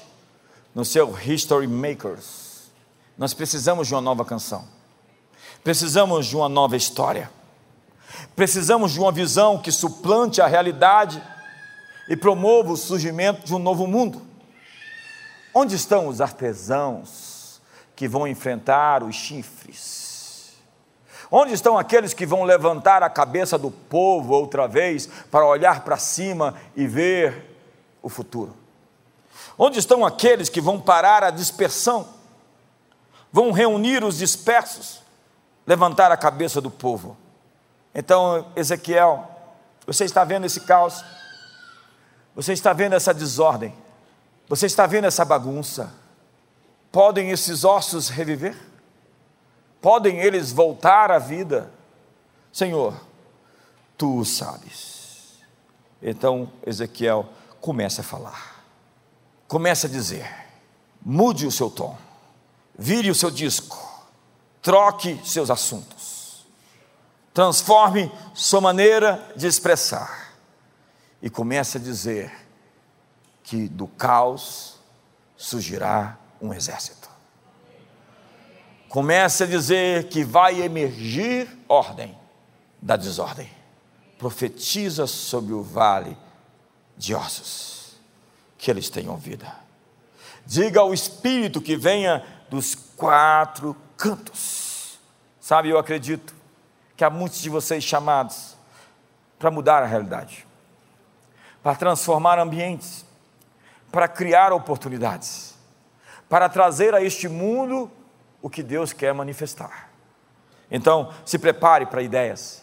[0.75, 2.71] no seu History Makers.
[3.17, 4.67] Nós precisamos de uma nova canção.
[5.65, 7.31] Precisamos de uma nova história.
[8.35, 11.23] Precisamos de uma visão que suplante a realidade
[12.09, 14.21] e promova o surgimento de um novo mundo.
[15.55, 17.61] Onde estão os artesãos
[17.95, 20.02] que vão enfrentar os chifres?
[21.35, 25.97] Onde estão aqueles que vão levantar a cabeça do povo outra vez para olhar para
[25.97, 27.57] cima e ver
[28.03, 28.55] o futuro?
[29.57, 32.07] Onde estão aqueles que vão parar a dispersão?
[33.33, 35.01] Vão reunir os dispersos,
[35.67, 37.17] levantar a cabeça do povo.
[37.95, 39.27] Então, Ezequiel,
[39.87, 41.03] você está vendo esse caos?
[42.37, 43.75] Você está vendo essa desordem?
[44.51, 45.95] Você está vendo essa bagunça?
[46.91, 48.72] Podem esses ossos reviver?
[49.83, 51.69] Podem eles voltar à vida?
[52.53, 52.95] Senhor,
[53.99, 55.41] tu o sabes.
[56.01, 57.29] Então Ezequiel
[57.61, 58.65] começa a falar,
[59.49, 60.33] começa a dizer:
[61.05, 61.99] mude o seu tom,
[62.79, 63.77] vire o seu disco,
[64.63, 66.47] troque seus assuntos,
[67.35, 70.33] transforme sua maneira de expressar
[71.21, 72.33] e comece a dizer
[73.43, 74.81] que do caos
[75.37, 77.12] surgirá um exército
[78.93, 82.15] comece a dizer que vai emergir ordem
[82.81, 83.49] da desordem.
[84.19, 86.15] Profetiza sobre o vale
[86.95, 87.99] de ossos,
[88.59, 89.51] que eles tenham vida.
[90.45, 94.99] Diga ao Espírito que venha dos quatro cantos.
[95.41, 96.35] Sabe, eu acredito
[96.95, 98.59] que há muitos de vocês chamados
[99.39, 100.47] para mudar a realidade,
[101.63, 103.07] para transformar ambientes,
[103.91, 105.55] para criar oportunidades,
[106.29, 107.91] para trazer a este mundo
[108.43, 109.91] o que Deus quer manifestar.
[110.71, 112.63] Então, se prepare para ideias.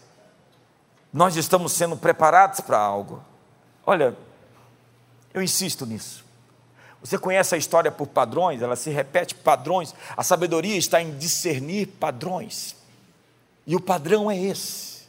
[1.12, 3.24] Nós estamos sendo preparados para algo.
[3.86, 4.16] Olha,
[5.34, 6.26] eu insisto nisso.
[7.02, 9.96] Você conhece a história por padrões, ela se repete padrões.
[10.18, 12.76] A sabedoria está em discernir padrões.
[13.66, 15.04] E o padrão é esse.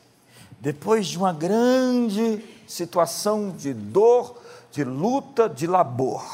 [0.61, 4.41] Depois de uma grande situação de dor,
[4.71, 6.25] de luta, de labor,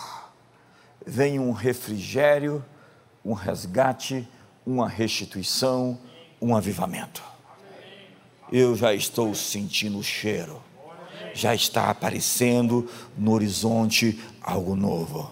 [1.07, 2.63] vem um refrigério
[3.27, 4.27] um resgate,
[4.65, 5.99] uma restituição,
[6.41, 7.21] um avivamento.
[8.53, 10.63] Eu já estou sentindo o cheiro,
[11.35, 15.29] já está aparecendo no horizonte algo novo.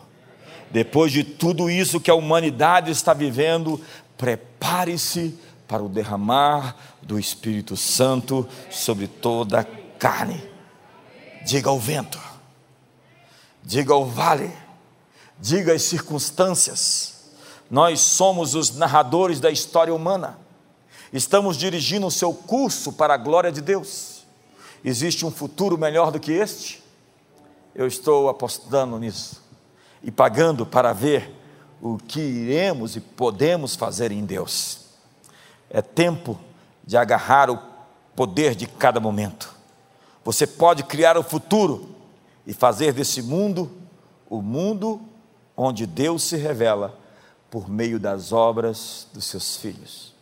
[0.72, 3.80] Depois de tudo isso que a humanidade está vivendo,
[4.18, 5.38] prepare-se
[5.68, 10.42] para o derramar do Espírito Santo sobre toda a carne.
[11.46, 12.18] Diga ao vento,
[13.62, 14.50] diga ao vale,
[15.38, 17.13] diga às circunstâncias
[17.70, 20.38] nós somos os narradores da história humana.
[21.12, 24.24] Estamos dirigindo o seu curso para a glória de Deus.
[24.84, 26.82] Existe um futuro melhor do que este?
[27.74, 29.42] Eu estou apostando nisso
[30.02, 31.34] e pagando para ver
[31.80, 34.80] o que iremos e podemos fazer em Deus.
[35.70, 36.38] É tempo
[36.86, 37.58] de agarrar o
[38.14, 39.54] poder de cada momento.
[40.24, 41.94] Você pode criar o futuro
[42.46, 43.70] e fazer desse mundo
[44.28, 45.00] o mundo
[45.56, 47.03] onde Deus se revela
[47.54, 50.12] por meio das obras dos seus filhos.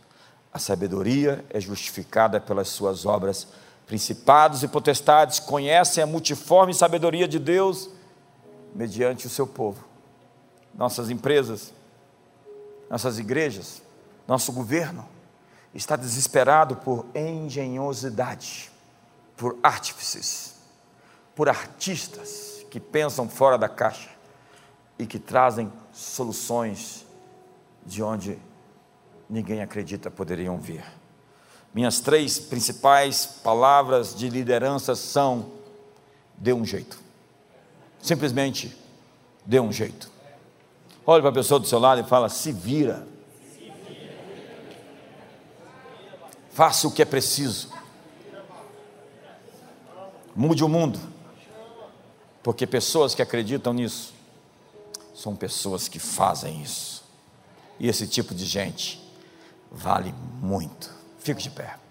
[0.52, 3.48] A sabedoria é justificada pelas suas obras.
[3.86, 7.88] Principados e potestades conhecem a multiforme sabedoria de Deus
[8.74, 9.82] mediante o seu povo.
[10.74, 11.72] Nossas empresas,
[12.90, 13.80] nossas igrejas,
[14.28, 15.08] nosso governo
[15.72, 18.70] está desesperado por engenhosidade,
[19.38, 20.56] por artífices,
[21.34, 24.10] por artistas que pensam fora da caixa
[24.98, 27.06] e que trazem soluções
[27.84, 28.38] de onde
[29.28, 30.84] ninguém acredita poderiam vir.
[31.74, 35.52] Minhas três principais palavras de liderança são:
[36.36, 37.00] dê um jeito.
[38.00, 38.76] Simplesmente
[39.46, 40.10] dê um jeito.
[41.06, 43.06] Olhe para a pessoa do seu lado e fala: se vira.
[46.50, 47.72] Faça o que é preciso.
[50.36, 51.00] Mude o mundo.
[52.42, 54.12] Porque pessoas que acreditam nisso
[55.14, 57.01] são pessoas que fazem isso.
[57.78, 59.02] E esse tipo de gente
[59.70, 60.90] vale muito.
[61.18, 61.81] Fique de pé.